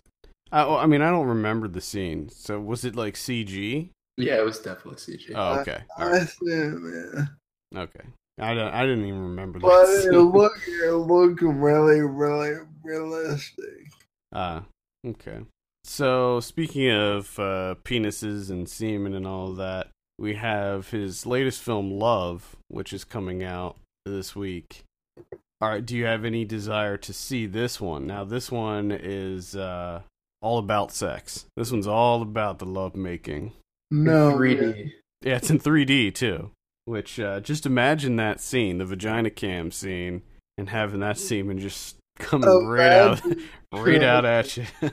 I, 0.50 0.64
I 0.64 0.86
mean, 0.86 1.00
I 1.00 1.10
don't 1.10 1.28
remember 1.28 1.68
the 1.68 1.80
scene. 1.80 2.28
So 2.28 2.60
was 2.60 2.84
it 2.84 2.96
like 2.96 3.14
CG? 3.14 3.90
Yeah, 4.16 4.38
it 4.38 4.44
was 4.44 4.58
definitely 4.58 4.96
CG. 4.96 5.32
Oh, 5.34 5.60
okay. 5.60 5.82
All 5.96 6.06
I 6.08 6.10
right. 6.10 6.22
assume, 6.22 7.26
yeah. 7.72 7.80
Okay. 7.82 8.04
I 8.40 8.54
don't. 8.54 8.72
I 8.74 8.82
didn't 8.82 9.06
even 9.06 9.22
remember 9.22 9.60
that. 9.60 9.66
But 9.66 9.88
it 9.88 10.02
scene. 10.02 10.12
looked, 10.12 10.68
it 10.68 10.92
looked 10.92 11.42
really, 11.42 12.00
really 12.00 12.58
realistic. 12.82 13.64
Ah, 14.34 14.64
okay. 15.06 15.40
So 15.84 16.40
speaking 16.40 16.90
of 16.90 17.38
uh, 17.38 17.74
penises 17.84 18.50
and 18.50 18.68
semen 18.68 19.14
and 19.14 19.26
all 19.26 19.52
that, 19.54 19.88
we 20.18 20.34
have 20.34 20.90
his 20.90 21.26
latest 21.26 21.60
film, 21.60 21.90
Love, 21.90 22.56
which 22.68 22.92
is 22.92 23.04
coming 23.04 23.42
out 23.42 23.76
this 24.04 24.36
week. 24.36 24.84
All 25.60 25.68
right. 25.68 25.84
Do 25.84 25.96
you 25.96 26.04
have 26.06 26.24
any 26.24 26.44
desire 26.44 26.96
to 26.98 27.12
see 27.12 27.46
this 27.46 27.80
one? 27.80 28.06
Now, 28.06 28.24
this 28.24 28.50
one 28.50 28.90
is 28.92 29.54
uh, 29.56 30.02
all 30.40 30.58
about 30.58 30.92
sex. 30.92 31.46
This 31.56 31.70
one's 31.70 31.86
all 31.86 32.22
about 32.22 32.58
the 32.58 32.66
love 32.66 32.96
making. 32.96 33.52
No, 33.90 34.32
3D. 34.32 34.92
Yeah, 35.22 35.36
it's 35.36 35.50
in 35.50 35.60
3D 35.60 36.14
too. 36.14 36.50
Which 36.84 37.20
uh, 37.20 37.38
just 37.40 37.64
imagine 37.64 38.16
that 38.16 38.40
scene, 38.40 38.78
the 38.78 38.84
vagina 38.84 39.30
cam 39.30 39.70
scene, 39.70 40.22
and 40.58 40.68
having 40.68 40.98
that 41.00 41.16
semen 41.16 41.58
just 41.60 41.96
coming 42.18 42.48
Oh, 42.48 42.66
right 42.66 42.90
out, 42.92 43.24
man. 43.24 43.42
right 43.72 44.02
out 44.02 44.24
at 44.24 44.56
you. 44.56 44.64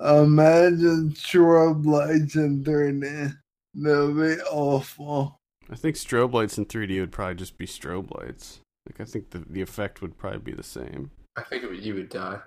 Imagine 0.00 1.10
strobe 1.12 1.86
lights 1.86 2.34
in 2.36 2.62
3D. 2.62 3.34
That 3.74 4.12
would 4.14 4.36
be 4.38 4.42
awful. 4.44 5.38
I 5.70 5.74
think 5.76 5.96
strobe 5.96 6.32
lights 6.32 6.58
in 6.58 6.66
3D 6.66 7.00
would 7.00 7.12
probably 7.12 7.34
just 7.34 7.58
be 7.58 7.66
strobe 7.66 8.14
lights. 8.16 8.60
Like 8.88 9.00
I 9.00 9.04
think 9.04 9.30
the 9.30 9.38
the 9.48 9.62
effect 9.62 10.00
would 10.02 10.16
probably 10.18 10.38
be 10.38 10.52
the 10.52 10.62
same. 10.62 11.10
I 11.36 11.42
think 11.42 11.64
it 11.64 11.70
would, 11.70 11.84
you 11.84 11.94
would 11.94 12.08
die. 12.08 12.38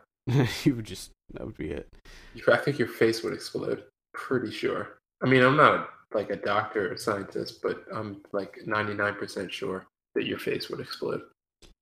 you 0.64 0.76
would 0.76 0.86
just 0.86 1.12
that 1.34 1.46
would 1.46 1.58
be 1.58 1.72
it. 1.72 1.88
You- 2.34 2.44
I 2.52 2.58
think 2.58 2.80
your 2.80 2.88
face 2.88 3.24
would 3.24 3.34
explode. 3.34 3.84
Pretty 4.14 4.52
sure. 4.52 4.98
I 5.24 5.28
mean, 5.28 5.44
I'm 5.44 5.58
not 5.58 5.90
like 6.14 6.30
a 6.30 6.36
doctor 6.38 6.92
or 6.92 6.98
scientist, 6.98 7.62
but 7.62 7.84
I'm 7.94 8.22
like 8.32 8.58
99% 8.66 9.52
sure 9.52 9.86
that 10.16 10.26
your 10.26 10.40
face 10.40 10.70
would 10.70 10.80
explode. 10.80 11.22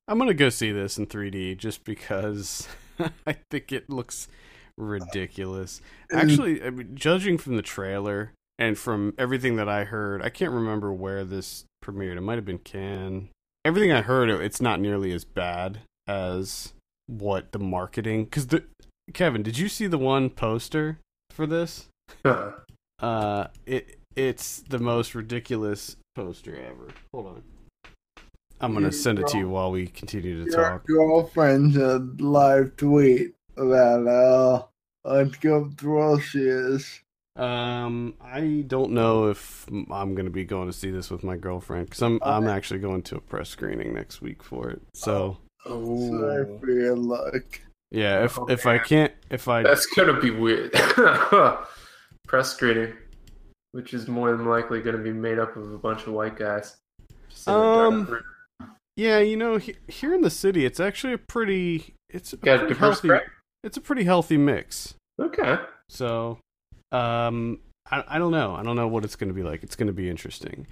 I'm 0.08 0.18
gonna 0.18 0.34
go 0.34 0.50
see 0.50 0.72
this 0.72 0.98
in 0.98 1.08
3D 1.08 1.58
just 1.58 1.84
because 1.84 2.68
I 3.28 3.34
think 3.52 3.72
it 3.72 3.90
looks 3.90 4.28
ridiculous. 4.78 5.82
Actually, 6.12 6.64
I 6.64 6.70
mean, 6.70 6.96
judging 6.96 7.38
from 7.38 7.56
the 7.56 7.62
trailer 7.62 8.34
and 8.60 8.78
from 8.78 9.14
everything 9.18 9.56
that 9.58 9.70
I 9.70 9.84
heard, 9.84 10.22
I 10.22 10.30
can't 10.30 10.52
remember 10.52 10.94
where 10.94 11.24
this 11.24 11.66
premiered. 11.84 12.18
It 12.18 12.22
might 12.22 12.36
have 12.36 12.46
been 12.46 12.60
Cannes. 12.60 13.30
Everything 13.66 13.92
I 13.92 14.02
heard, 14.02 14.30
it's 14.30 14.62
not 14.62 14.80
nearly 14.80 15.12
as 15.12 15.26
bad 15.26 15.80
as 16.08 16.74
what 17.08 17.52
the 17.52 17.60
marketing. 17.60 18.26
Because 18.26 18.48
the 18.48 18.64
Kevin, 19.14 19.44
did 19.44 19.58
you 19.58 19.68
see 19.68 19.88
the 19.88 19.98
one 19.98 20.30
poster 20.30 21.00
for 21.32 21.46
this? 21.48 21.88
Huh. 22.26 22.52
Uh, 23.00 23.48
it 23.66 24.00
it's 24.16 24.64
the 24.70 24.80
most 24.80 25.14
ridiculous 25.16 25.96
poster 26.16 26.56
ever. 26.56 26.88
Hold 27.14 27.28
on. 27.28 27.44
I'm 28.60 28.74
gonna 28.74 28.92
send 28.92 29.20
it 29.20 29.28
to 29.28 29.38
you 29.38 29.50
while 29.50 29.70
we 29.70 29.88
continue 29.88 30.44
to 30.44 30.50
Your 30.50 30.64
talk. 30.64 30.88
girlfriend 30.88 31.74
should 31.74 32.22
live 32.22 32.76
tweet 32.76 33.36
about 33.58 34.06
how 34.08 34.70
uncomfortable 35.06 36.20
she 36.20 36.40
is. 36.42 37.02
Um, 37.36 38.16
I 38.20 38.64
don't 38.66 38.92
know 38.92 39.28
if 39.30 39.68
I'm 39.92 40.16
gonna 40.16 40.32
be 40.32 40.44
going 40.44 40.68
to 40.68 40.74
see 40.74 40.90
this 40.90 41.12
with 41.12 41.24
my 41.24 41.38
girlfriend 41.38 41.86
because 41.86 42.02
I'm 42.02 42.20
I'm 42.24 42.48
actually 42.48 42.80
going 42.80 43.04
to 43.04 43.18
a 43.18 43.22
press 43.22 43.50
screening 43.50 43.94
next 43.94 44.22
week 44.22 44.42
for 44.42 44.70
it. 44.72 44.82
So 44.96 45.38
Oh, 45.66 46.10
Sorry 46.20 46.60
for 46.60 46.72
your 46.72 46.96
luck. 46.96 47.60
yeah, 47.92 48.24
if 48.24 48.40
Oh, 48.40 48.46
if 48.48 48.66
I 48.66 48.80
can't 48.80 49.14
if 49.30 49.48
I 49.48 49.62
that's 49.62 49.86
gonna 49.86 50.20
be 50.20 50.32
weird. 50.32 50.72
Press 52.28 52.52
screening, 52.54 52.94
which 53.72 53.94
is 53.94 54.08
more 54.08 54.36
than 54.36 54.46
likely 54.48 54.82
gonna 54.82 54.98
be 54.98 55.14
made 55.14 55.40
up 55.40 55.56
of 55.56 55.72
a 55.72 55.78
bunch 55.78 56.08
of 56.08 56.14
white 56.14 56.38
guys. 56.38 56.76
Just 57.30 57.48
in 57.48 57.54
a 57.54 57.58
dark 57.58 57.94
Um, 57.94 58.24
yeah, 58.96 59.20
you 59.20 59.38
know 59.38 59.58
he, 59.58 59.76
here 59.88 60.14
in 60.16 60.22
the 60.22 60.30
city, 60.32 60.66
it's 60.66 60.80
actually 60.80 61.14
a 61.14 61.18
pretty 61.20 61.94
it's 62.10 62.34
a 62.34 62.38
got 62.38 62.56
a 62.56 62.60
pretty 62.66 62.76
healthy 62.80 63.08
crowd. 63.10 63.22
It's 63.64 63.78
a 63.78 63.82
pretty 63.82 64.04
healthy 64.04 64.38
mix. 64.38 64.96
Okay. 65.20 65.58
So, 65.90 66.40
um, 66.92 67.60
I 67.90 68.04
I 68.08 68.18
don't 68.20 68.32
know. 68.32 68.56
I 68.56 68.64
don't 68.64 68.76
know 68.76 68.88
what 68.88 69.04
it's 69.04 69.16
going 69.16 69.30
to 69.30 69.34
be 69.34 69.44
like. 69.44 69.64
It's 69.64 69.76
going 69.76 69.88
to 69.88 69.94
be 69.94 70.10
interesting. 70.10 70.68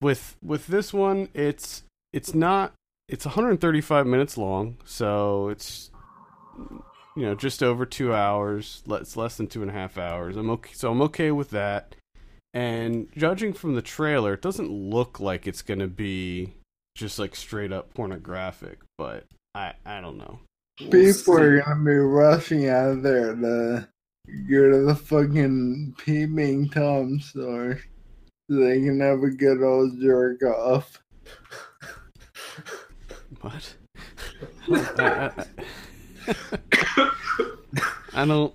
With 0.00 0.36
with 0.42 0.66
this 0.66 0.92
one, 0.92 1.28
it's 1.34 1.84
it's 2.12 2.34
not. 2.34 2.72
It's 3.08 3.24
135 3.24 4.06
minutes 4.06 4.38
long, 4.38 4.76
so 4.84 5.48
it's 5.48 5.90
you 7.16 7.22
know 7.22 7.34
just 7.34 7.62
over 7.62 7.84
two 7.84 8.14
hours. 8.14 8.82
It's 8.88 9.16
less 9.16 9.36
than 9.36 9.48
two 9.48 9.62
and 9.62 9.70
a 9.70 9.74
half 9.74 9.98
hours. 9.98 10.36
I'm 10.36 10.50
okay. 10.50 10.72
So 10.74 10.90
I'm 10.90 11.02
okay 11.02 11.30
with 11.30 11.50
that. 11.50 11.96
And 12.52 13.08
judging 13.16 13.52
from 13.52 13.74
the 13.74 13.82
trailer, 13.82 14.34
it 14.34 14.42
doesn't 14.42 14.70
look 14.70 15.20
like 15.20 15.46
it's 15.46 15.62
going 15.62 15.78
to 15.78 15.86
be 15.86 16.54
just 16.96 17.18
like 17.18 17.36
straight 17.36 17.72
up 17.72 17.94
pornographic. 17.94 18.78
But 18.96 19.24
I 19.54 19.74
I 19.84 20.00
don't 20.00 20.18
know. 20.18 20.40
People 20.88 21.38
are 21.38 21.60
gonna 21.60 21.84
be 21.84 21.90
rushing 21.92 22.68
out 22.68 22.90
of 22.90 23.02
there 23.02 23.34
to 23.34 23.88
go 24.48 24.70
to 24.70 24.82
the 24.86 24.94
fucking 24.94 25.94
peeping 25.98 26.70
Tom 26.70 27.20
store 27.20 27.80
so 28.48 28.56
they 28.56 28.80
can 28.80 28.98
have 29.00 29.22
a 29.22 29.30
good 29.30 29.62
old 29.62 30.00
jerk 30.00 30.42
off. 30.42 31.02
What? 33.42 33.74
I, 34.70 35.30
I, 35.36 37.10
I 38.14 38.26
don't. 38.26 38.54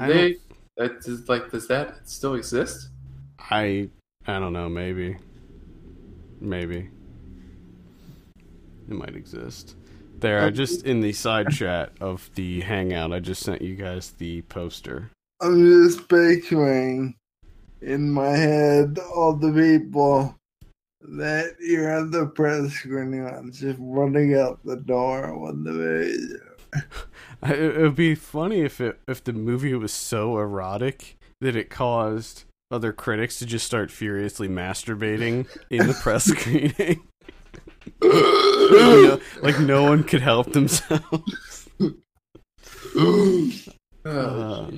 I 0.00 0.08
they 0.08 0.36
that 0.76 1.24
like 1.28 1.50
does 1.50 1.68
that 1.68 2.08
still 2.08 2.34
exist? 2.34 2.88
I 3.38 3.88
I 4.26 4.38
don't 4.38 4.52
know. 4.52 4.68
Maybe. 4.68 5.16
Maybe. 6.40 6.88
It 8.88 8.94
might 8.94 9.16
exist. 9.16 9.74
There, 10.26 10.40
I 10.42 10.50
just 10.50 10.84
in 10.84 11.02
the 11.02 11.12
side 11.12 11.52
chat 11.52 11.92
of 12.00 12.28
the 12.34 12.60
hangout, 12.62 13.12
I 13.12 13.20
just 13.20 13.44
sent 13.44 13.62
you 13.62 13.76
guys 13.76 14.10
the 14.10 14.42
poster. 14.42 15.12
I'm 15.40 15.64
just 15.64 16.08
picturing 16.08 17.14
in 17.80 18.10
my 18.10 18.30
head 18.30 18.98
all 19.14 19.34
the 19.34 19.52
people 19.52 20.34
that 21.00 21.54
you're 21.60 21.88
at 21.88 22.10
the 22.10 22.26
press 22.26 22.72
screening 22.72 23.24
on 23.24 23.52
just 23.52 23.78
running 23.80 24.34
out 24.34 24.58
the 24.64 24.78
door 24.78 25.38
when 25.38 25.62
the 25.62 25.72
video. 25.72 26.82
It 27.56 27.80
would 27.80 27.94
be 27.94 28.16
funny 28.16 28.62
if 28.62 28.80
it 28.80 28.98
if 29.06 29.22
the 29.22 29.32
movie 29.32 29.74
was 29.74 29.92
so 29.92 30.38
erotic 30.38 31.18
that 31.40 31.54
it 31.54 31.70
caused 31.70 32.46
other 32.72 32.92
critics 32.92 33.38
to 33.38 33.46
just 33.46 33.64
start 33.64 33.92
furiously 33.92 34.48
masturbating 34.48 35.46
in 35.70 35.86
the 35.86 35.94
press 35.94 36.24
screening. 36.24 37.06
Know, 38.02 39.20
like 39.42 39.58
no 39.60 39.84
one 39.84 40.02
could 40.04 40.22
help 40.22 40.52
themselves. 40.52 41.68
Oh, 42.98 43.50
Uh. 44.04 44.70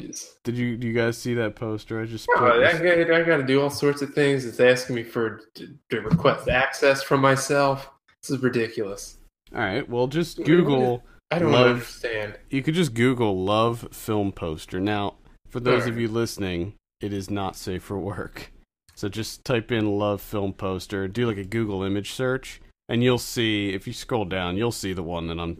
Did 0.42 0.56
you 0.56 0.76
do 0.76 0.86
you 0.88 0.94
guys 0.94 1.18
see 1.18 1.34
that 1.34 1.54
poster? 1.54 2.00
I 2.00 2.06
just 2.06 2.26
Oh, 2.34 2.46
I, 2.46 2.72
got, 2.72 3.10
I 3.12 3.22
got 3.22 3.36
to 3.36 3.44
do 3.46 3.60
all 3.60 3.68
sorts 3.70 4.00
of 4.02 4.14
things. 4.14 4.44
It's 4.46 4.58
asking 4.58 4.96
me 4.96 5.02
for 5.04 5.42
to, 5.54 5.68
to 5.90 6.00
request 6.00 6.48
access 6.48 7.02
from 7.02 7.20
myself. 7.20 7.90
This 8.22 8.30
is 8.30 8.42
ridiculous. 8.42 9.18
All 9.54 9.60
right, 9.60 9.86
well 9.88 10.06
just 10.06 10.42
Google 10.44 11.02
I 11.30 11.38
don't 11.38 11.52
Love- 11.52 11.66
understand. 11.72 12.38
you 12.48 12.62
could 12.62 12.74
just 12.74 12.94
Google 12.94 13.44
love 13.44 13.88
film 13.92 14.32
poster. 14.32 14.80
Now, 14.80 15.14
for 15.50 15.60
those 15.60 15.86
of 15.86 15.98
you 15.98 16.08
listening, 16.08 16.72
it 17.02 17.12
is 17.12 17.30
not 17.30 17.54
safe 17.54 17.82
for 17.82 17.98
work. 17.98 18.50
So 18.94 19.08
just 19.10 19.44
type 19.44 19.70
in 19.70 19.98
love 19.98 20.22
film 20.22 20.54
poster, 20.54 21.06
do 21.06 21.26
like 21.26 21.36
a 21.36 21.44
Google 21.44 21.82
image 21.82 22.12
search, 22.12 22.60
and 22.88 23.02
you'll 23.02 23.18
see 23.18 23.70
if 23.70 23.86
you 23.86 23.92
scroll 23.92 24.24
down, 24.24 24.56
you'll 24.56 24.72
see 24.72 24.92
the 24.92 25.02
one 25.02 25.26
that 25.28 25.38
I'm 25.38 25.58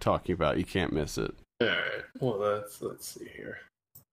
talking 0.00 0.32
about. 0.32 0.58
You 0.58 0.64
can't 0.64 0.92
miss 0.92 1.18
it. 1.18 1.34
All 1.60 1.68
right. 1.68 2.04
Well, 2.20 2.38
let's 2.38 2.80
let's 2.82 3.06
see 3.06 3.28
here. 3.36 3.58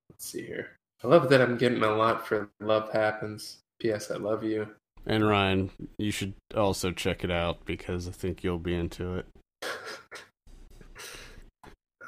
Let's 0.10 0.26
see 0.26 0.46
here. 0.46 0.72
I 1.04 1.08
love 1.08 1.30
that 1.30 1.42
I'm 1.42 1.58
getting 1.58 1.84
a 1.84 1.96
lot 1.96 2.26
for 2.26 2.50
Love 2.60 2.92
Happens. 2.92 3.58
P.S. 3.80 4.10
I 4.10 4.16
love 4.16 4.44
you. 4.44 4.68
And 5.06 5.28
Ryan, 5.28 5.70
you 6.00 6.10
should 6.10 6.34
also 6.56 6.92
check 6.92 7.24
it 7.24 7.30
out 7.30 7.64
because 7.66 8.08
I 8.08 8.12
think 8.12 8.44
you'll 8.44 8.58
be 8.58 8.74
into 8.76 9.16
it. 9.16 9.26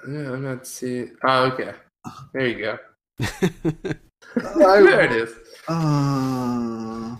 Yeah, 0.07 0.31
I'm 0.31 0.43
not 0.43 0.65
seeing. 0.65 1.17
Oh, 1.23 1.45
okay. 1.51 1.73
There 2.31 2.47
you 2.47 2.59
go. 2.59 2.77
there 4.55 5.01
it 5.01 5.11
is. 5.11 5.33
uh, 5.67 7.17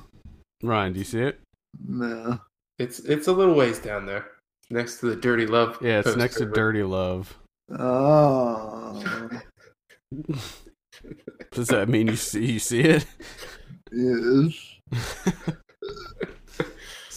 Ryan, 0.64 0.94
do 0.94 1.00
you 1.00 1.04
see 1.06 1.20
it? 1.20 1.42
no. 1.86 2.40
It's 2.80 3.00
it's 3.00 3.28
a 3.28 3.34
little 3.34 3.56
ways 3.56 3.80
down 3.80 4.06
there, 4.06 4.26
next 4.70 5.00
to 5.00 5.08
the 5.08 5.16
Dirty 5.16 5.48
Love. 5.48 5.78
Yeah, 5.82 6.00
it's 6.00 6.16
next 6.16 6.38
to 6.38 6.46
Dirty 6.46 6.84
Love. 6.84 7.38
Oh, 7.78 9.30
Does 11.52 11.68
that 11.68 11.90
mean 11.90 12.08
you 12.08 12.16
see 12.16 12.46
you 12.54 12.60
see 12.60 12.82
it? 12.82 13.06
yes. 13.92 14.76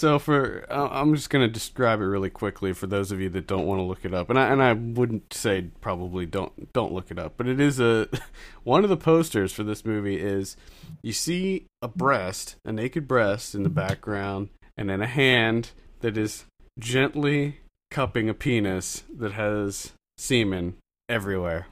So 0.01 0.19
for 0.19 0.65
I'm 0.73 1.15
just 1.15 1.29
gonna 1.29 1.47
describe 1.47 2.01
it 2.01 2.05
really 2.07 2.31
quickly 2.31 2.73
for 2.73 2.87
those 2.87 3.13
of 3.13 3.21
you 3.21 3.29
that 3.29 3.47
don't 3.47 3.67
want 3.67 3.81
to 3.81 3.83
look 3.83 4.07
it 4.07 4.15
up, 4.15 4.31
and 4.31 4.39
I 4.39 4.49
and 4.49 4.63
I 4.63 4.73
wouldn't 4.73 5.35
say 5.35 5.67
probably 5.83 6.25
don't 6.25 6.73
don't 6.73 6.95
look 6.95 7.11
it 7.11 7.19
up, 7.19 7.35
but 7.37 7.47
it 7.47 7.61
is 7.61 7.79
a 7.79 8.09
one 8.65 8.83
of 8.83 8.89
the 8.89 8.97
posters 8.97 9.53
for 9.53 9.63
this 9.63 9.85
movie 9.85 10.19
is 10.19 10.57
you 11.03 11.13
see 11.13 11.67
a 11.83 11.89
breast, 11.89 12.57
a 12.65 12.73
naked 12.73 13.07
breast 13.07 13.55
in 13.55 13.63
the 13.63 13.69
background, 13.69 14.49
and 14.81 14.89
then 14.89 15.03
a 15.03 15.07
hand 15.07 15.71
that 16.01 16.17
is 16.17 16.47
gently 16.79 17.61
cupping 17.91 18.31
a 18.31 18.35
penis 18.35 19.05
that 19.15 19.33
has 19.33 19.93
semen 20.17 20.77
everywhere, 21.09 21.67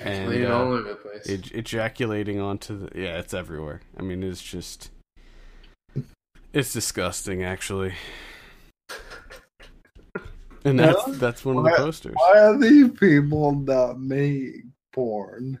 and 0.00 0.32
uh, 0.44 0.54
all 0.54 0.72
over 0.72 0.82
the 0.82 0.94
place. 0.94 1.26
ej- 1.26 1.52
ejaculating 1.52 2.40
onto 2.40 2.78
the 2.78 2.98
yeah, 2.98 3.18
it's 3.18 3.34
everywhere. 3.34 3.80
I 3.98 4.02
mean, 4.02 4.22
it's 4.22 4.42
just 4.42 4.90
it's 6.52 6.72
disgusting, 6.72 7.42
actually. 7.42 7.94
And 10.64 10.80
that's 10.80 11.06
Well, 11.06 11.16
that's 11.16 11.44
one 11.44 11.58
of 11.58 11.64
the 11.64 11.70
posters. 11.76 12.14
Why 12.16 12.38
are 12.38 12.58
these 12.58 12.90
people 12.92 13.52
not 13.52 14.00
making 14.00 14.72
porn? 14.92 15.60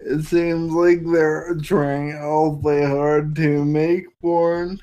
It 0.00 0.24
seems 0.24 0.72
like 0.72 1.04
they're 1.04 1.56
trying 1.62 2.12
awfully 2.14 2.84
hard 2.84 3.36
to 3.36 3.64
make 3.64 4.06
porn, 4.20 4.80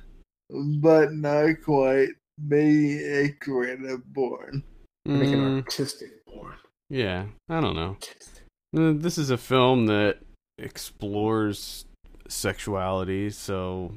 but 0.50 1.14
not 1.14 1.62
quite 1.64 2.10
making 2.38 3.00
a 3.00 3.30
creative 3.40 4.02
porn. 4.14 4.64
Like 5.08 5.28
an 5.30 5.58
artistic 5.58 6.26
porn. 6.28 6.56
yeah, 6.90 7.26
I 7.48 7.62
don't 7.62 7.76
know. 7.76 7.98
Artistic. 8.02 8.44
Uh, 8.76 8.94
This 8.96 9.18
is 9.18 9.30
a 9.30 9.38
film 9.38 9.86
that 9.86 10.18
explores 10.58 11.86
sexuality, 12.28 13.30
so 13.30 13.92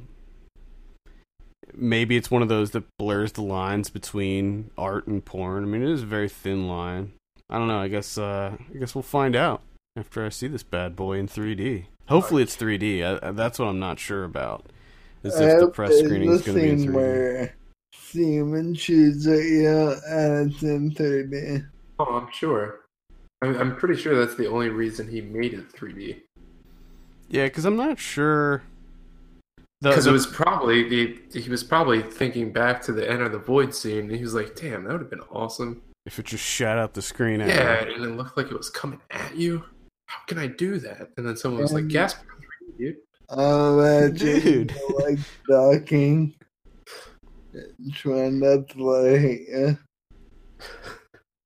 maybe 1.75 2.17
it's 2.17 2.31
one 2.31 2.43
of 2.43 2.49
those 2.49 2.73
that 2.73 2.85
blurs 2.99 3.33
the 3.33 3.43
lines 3.43 3.91
between 3.91 4.71
art 4.77 5.07
and 5.07 5.25
porn. 5.25 5.65
I 5.65 5.67
mean, 5.67 5.83
it 5.83 5.89
is 5.91 6.03
a 6.03 6.07
very 6.07 6.29
thin 6.29 6.69
line. 6.69 7.13
I 7.51 7.59
don't 7.59 7.69
know. 7.69 7.79
I 7.81 7.89
guess 7.89 8.19
uh, 8.19 8.57
I 8.75 8.79
guess 8.79 8.95
we'll 8.95 9.03
find 9.03 9.35
out 9.35 9.63
after 9.97 10.25
I 10.25 10.29
see 10.29 10.47
this 10.49 10.63
bad 10.63 10.95
boy 10.95 11.19
in 11.19 11.27
3D. 11.27 11.87
Hopefully, 12.09 12.43
it's 12.43 12.57
3D. 12.57 13.03
I, 13.03 13.29
I, 13.29 13.31
that's 13.33 13.59
what 13.59 13.69
I'm 13.69 13.79
not 13.79 13.99
sure 13.99 14.25
about. 14.25 14.67
Is 15.35 15.41
if 15.41 15.61
the 15.61 15.69
press 15.69 15.99
screening 15.99 16.31
is 16.31 16.45
the 16.45 16.53
going 16.53 16.59
to 16.59 16.65
be 16.65 16.71
in 16.71 16.79
scene 16.79 16.89
3D. 16.91 16.95
where 16.95 17.55
Seaman 17.95 18.75
shoots 18.75 19.27
at 19.27 19.45
you 19.45 19.95
and 20.09 20.53
it's 20.53 20.63
in 20.63 20.91
3D. 20.93 21.67
Oh, 21.99 22.05
I'm 22.05 22.33
sure. 22.33 22.81
I'm, 23.43 23.57
I'm 23.61 23.77
pretty 23.77 24.01
sure 24.01 24.19
that's 24.19 24.37
the 24.37 24.47
only 24.49 24.69
reason 24.69 25.09
he 25.09 25.21
made 25.21 25.55
it 25.55 25.73
3D. 25.73 26.21
Yeah, 27.29 27.45
because 27.45 27.65
I'm 27.65 27.77
not 27.77 27.99
sure. 27.99 28.63
Because 29.81 30.07
it 30.07 30.13
was 30.13 30.27
probably 30.27 30.89
he, 30.89 31.39
he 31.39 31.49
was 31.51 31.63
probably 31.63 32.03
thinking 32.03 32.53
back 32.53 32.83
to 32.83 32.93
the 32.93 33.09
Enter 33.09 33.29
the 33.29 33.39
Void 33.39 33.73
scene, 33.75 34.07
and 34.07 34.11
he 34.11 34.23
was 34.23 34.35
like, 34.35 34.57
"Damn, 34.57 34.83
that 34.85 34.93
would 34.93 35.03
have 35.03 35.11
been 35.11 35.21
awesome." 35.31 35.83
if 36.05 36.19
it 36.19 36.25
just 36.25 36.43
shot 36.43 36.79
out 36.79 36.95
the 36.95 37.03
screen. 37.03 37.41
At 37.43 37.49
Yeah, 37.49 37.85
me. 37.85 37.95
and 37.95 38.05
it 38.05 38.17
looked 38.17 38.37
like 38.37 38.47
it 38.47 38.57
was 38.57 38.71
coming 38.71 39.01
at 39.11 39.37
you. 39.37 39.63
How 40.07 40.19
can 40.27 40.39
I 40.39 40.47
do 40.49 40.79
that? 40.81 41.11
And 41.17 41.25
then 41.27 41.37
someone 41.37 41.61
was 41.63 41.73
like, 41.73 41.83
Um, 41.83 41.89
"Gasp, 41.89 42.17
3D, 42.19 42.79
dude." 42.79 42.97
I'm 43.31 43.79
imagine 43.79 44.41
Dude. 44.41 44.75
like 44.99 45.19
ducking, 45.49 46.35
trying 47.93 48.41
not 48.41 48.69
to 48.71 48.85
let 48.85 49.21
hit 49.21 49.41
you. 49.49 49.79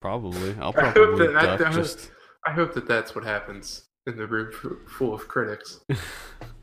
Probably. 0.01 0.55
I'll 0.61 0.75
I 0.77 0.87
hope 0.90 0.95
probably 0.95 1.27
that- 1.29 1.37
I- 1.37 1.57
duck 1.57 1.66
I- 1.68 1.73
just. 1.73 2.11
I 2.47 2.51
hope 2.53 2.75
that 2.75 2.88
that's 2.88 3.14
what 3.14 3.25
happens 3.25 3.85
in 4.07 4.16
the 4.16 4.27
room 4.27 4.51
full 4.88 5.14
of 5.14 5.29
critics. 5.29 5.81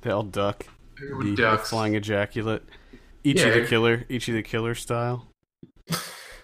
They 0.02 0.12
all 0.12 0.24
duck. 0.24 0.66
The, 0.98 1.24
the 1.24 1.36
Ducks. 1.36 1.70
flying 1.72 1.94
ejaculate. 1.96 2.64
Ichi 3.26 3.40
Yeah. 3.40 3.50
the 3.60 3.66
killer. 3.66 4.06
Ichi 4.08 4.32
the 4.32 4.44
killer 4.44 4.76
style. 4.76 5.28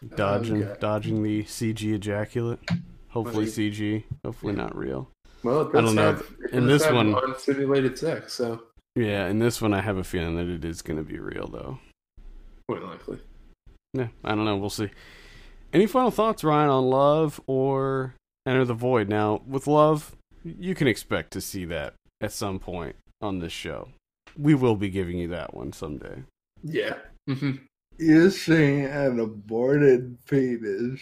Oh, 0.03 0.15
dodging, 0.17 0.61
Oh, 0.63 0.67
God. 0.67 0.79
dodging 0.81 1.23
the 1.23 1.43
CG 1.45 1.93
ejaculate. 1.93 2.59
Hopefully 3.09 3.45
Well, 3.45 3.53
CG. 3.53 4.03
Hopefully 4.25 4.53
not 4.53 4.75
real. 4.75 5.09
Well, 5.45 5.61
it 5.61 5.75
I 5.77 5.81
don't 5.81 5.95
know. 5.95 6.13
Have, 6.13 6.25
it 6.43 6.51
In 6.51 6.65
this 6.65 6.89
one- 6.89 7.13
unsimulated 7.13 7.97
sex, 7.97 8.33
so 8.33 8.63
Yeah, 8.95 9.27
in 9.27 9.39
this 9.39 9.61
one, 9.61 9.73
I 9.73 9.81
have 9.81 9.97
a 9.97 10.03
feeling 10.03 10.35
that 10.37 10.47
it 10.47 10.65
is 10.65 10.81
going 10.81 10.97
to 10.97 11.03
be 11.03 11.19
real, 11.19 11.47
though. 11.47 11.79
more 12.67 12.79
likely. 12.79 13.19
Yeah, 13.93 14.07
I 14.23 14.29
don't 14.35 14.45
know. 14.45 14.57
We'll 14.57 14.69
see. 14.71 14.89
Any 15.71 15.85
final 15.85 16.09
thoughts, 16.11 16.43
Ryan, 16.43 16.69
on 16.69 16.85
Love 16.85 17.39
or 17.45 18.15
Enter 18.47 18.65
the 18.65 18.73
Void? 18.73 19.07
Now, 19.07 19.41
with 19.45 19.67
Love, 19.67 20.15
you 20.43 20.73
can 20.73 20.87
expect 20.87 21.31
to 21.33 21.41
see 21.41 21.63
that 21.65 21.93
at 22.21 22.31
some 22.31 22.57
point 22.59 22.95
on 23.21 23.39
this 23.39 23.53
show. 23.53 23.89
We 24.37 24.55
will 24.55 24.75
be 24.75 24.89
giving 24.89 25.17
you 25.19 25.27
that 25.29 25.53
one 25.53 25.71
someday. 25.73 26.23
Yeah. 26.63 26.95
hmm 27.27 27.51
You're 27.99 28.31
seeing 28.31 28.85
an 28.85 29.19
aborted 29.19 30.17
fetus. 30.25 31.01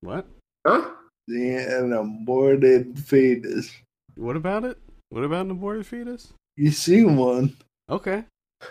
What? 0.00 0.26
Huh? 0.66 0.90
Seeing 1.28 1.58
an 1.58 1.92
aborted 1.92 2.98
fetus. 2.98 3.70
What 4.16 4.36
about 4.36 4.64
it? 4.64 4.78
What 5.10 5.24
about 5.24 5.46
an 5.46 5.50
aborted 5.52 5.86
fetus? 5.86 6.32
You 6.56 6.70
see 6.70 7.04
one. 7.04 7.56
Okay. 7.90 8.24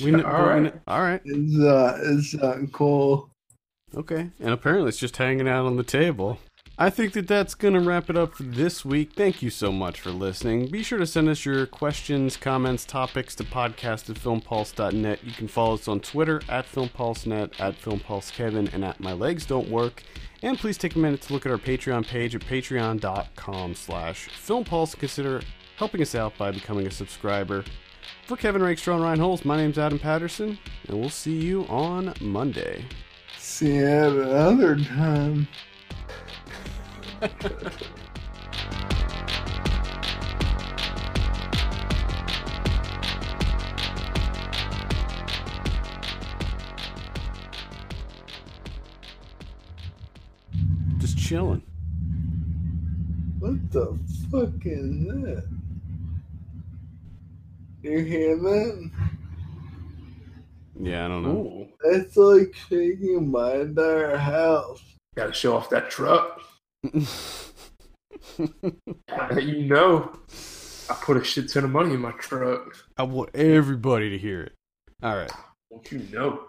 We 0.00 0.12
kn- 0.12 0.24
All 0.24 0.30
but 0.30 0.42
we 0.42 0.48
right. 0.48 0.62
kn- 0.70 0.80
all 0.86 1.00
right. 1.00 1.20
It's 1.24 1.52
not, 1.56 1.96
it's 2.00 2.34
not 2.34 2.72
cool. 2.72 3.30
Okay. 3.96 4.30
And 4.38 4.50
apparently 4.50 4.90
it's 4.90 4.98
just 4.98 5.16
hanging 5.16 5.48
out 5.48 5.66
on 5.66 5.76
the 5.76 5.82
table. 5.82 6.38
I 6.80 6.90
think 6.90 7.12
that 7.14 7.26
that's 7.26 7.56
going 7.56 7.74
to 7.74 7.80
wrap 7.80 8.08
it 8.08 8.16
up 8.16 8.36
for 8.36 8.44
this 8.44 8.84
week. 8.84 9.14
Thank 9.16 9.42
you 9.42 9.50
so 9.50 9.72
much 9.72 10.00
for 10.00 10.12
listening. 10.12 10.70
Be 10.70 10.84
sure 10.84 11.00
to 11.00 11.08
send 11.08 11.28
us 11.28 11.44
your 11.44 11.66
questions, 11.66 12.36
comments, 12.36 12.84
topics 12.84 13.34
to 13.34 13.44
podcast 13.44 14.08
at 14.08 14.16
filmpulse.net. 14.16 15.24
You 15.24 15.32
can 15.32 15.48
follow 15.48 15.74
us 15.74 15.88
on 15.88 15.98
Twitter 15.98 16.40
at 16.48 16.66
filmpulsenet, 16.66 17.58
at 17.58 17.74
filmpulsekevin, 17.82 18.72
and 18.72 18.84
at 18.84 19.00
my 19.00 19.12
legs 19.12 19.44
don't 19.44 19.68
work. 19.68 20.04
And 20.40 20.56
please 20.56 20.78
take 20.78 20.94
a 20.94 21.00
minute 21.00 21.20
to 21.22 21.32
look 21.32 21.46
at 21.46 21.50
our 21.50 21.58
Patreon 21.58 22.06
page 22.06 22.36
at 22.36 22.42
patreon.com 22.42 23.74
slash 23.74 24.28
filmpulse. 24.28 24.96
Consider 24.96 25.42
helping 25.78 26.00
us 26.00 26.14
out 26.14 26.38
by 26.38 26.52
becoming 26.52 26.86
a 26.86 26.92
subscriber. 26.92 27.64
For 28.28 28.36
Kevin 28.36 28.62
Rakestraw 28.62 28.94
and 28.94 29.02
Ryan 29.02 29.18
Holes, 29.18 29.44
my 29.44 29.56
name's 29.56 29.78
Adam 29.78 29.98
Patterson, 29.98 30.56
and 30.86 31.00
we'll 31.00 31.10
see 31.10 31.38
you 31.40 31.64
on 31.64 32.14
Monday. 32.20 32.84
See 33.36 33.74
you 33.74 33.86
at 33.86 34.12
another 34.12 34.76
time. 34.76 35.48
Just 50.98 51.18
chilling. 51.18 51.62
What 53.40 53.70
the 53.72 53.98
fuck 54.30 54.64
is 54.64 55.06
that? 55.06 55.44
You 57.82 57.98
hear 58.04 58.36
that? 58.36 58.90
Yeah, 60.80 61.04
I 61.04 61.08
don't 61.08 61.22
know. 61.24 61.30
Ooh. 61.30 61.66
That's 61.82 62.16
like 62.16 62.54
shaking 62.68 63.30
my 63.30 63.54
entire 63.54 64.16
house. 64.16 64.82
Gotta 65.16 65.32
show 65.32 65.56
off 65.56 65.68
that 65.70 65.90
truck. 65.90 66.47
You 69.36 69.64
know. 69.66 70.12
I 70.90 70.94
put 70.94 71.16
a 71.16 71.24
shit 71.24 71.50
ton 71.52 71.64
of 71.64 71.70
money 71.70 71.94
in 71.94 72.00
my 72.00 72.12
truck. 72.12 72.76
I 72.96 73.02
want 73.02 73.34
everybody 73.34 74.10
to 74.10 74.18
hear 74.18 74.42
it. 74.42 74.52
All 75.02 75.16
right. 75.16 75.30
Won't 75.70 75.92
you 75.92 75.98
know? 76.12 76.44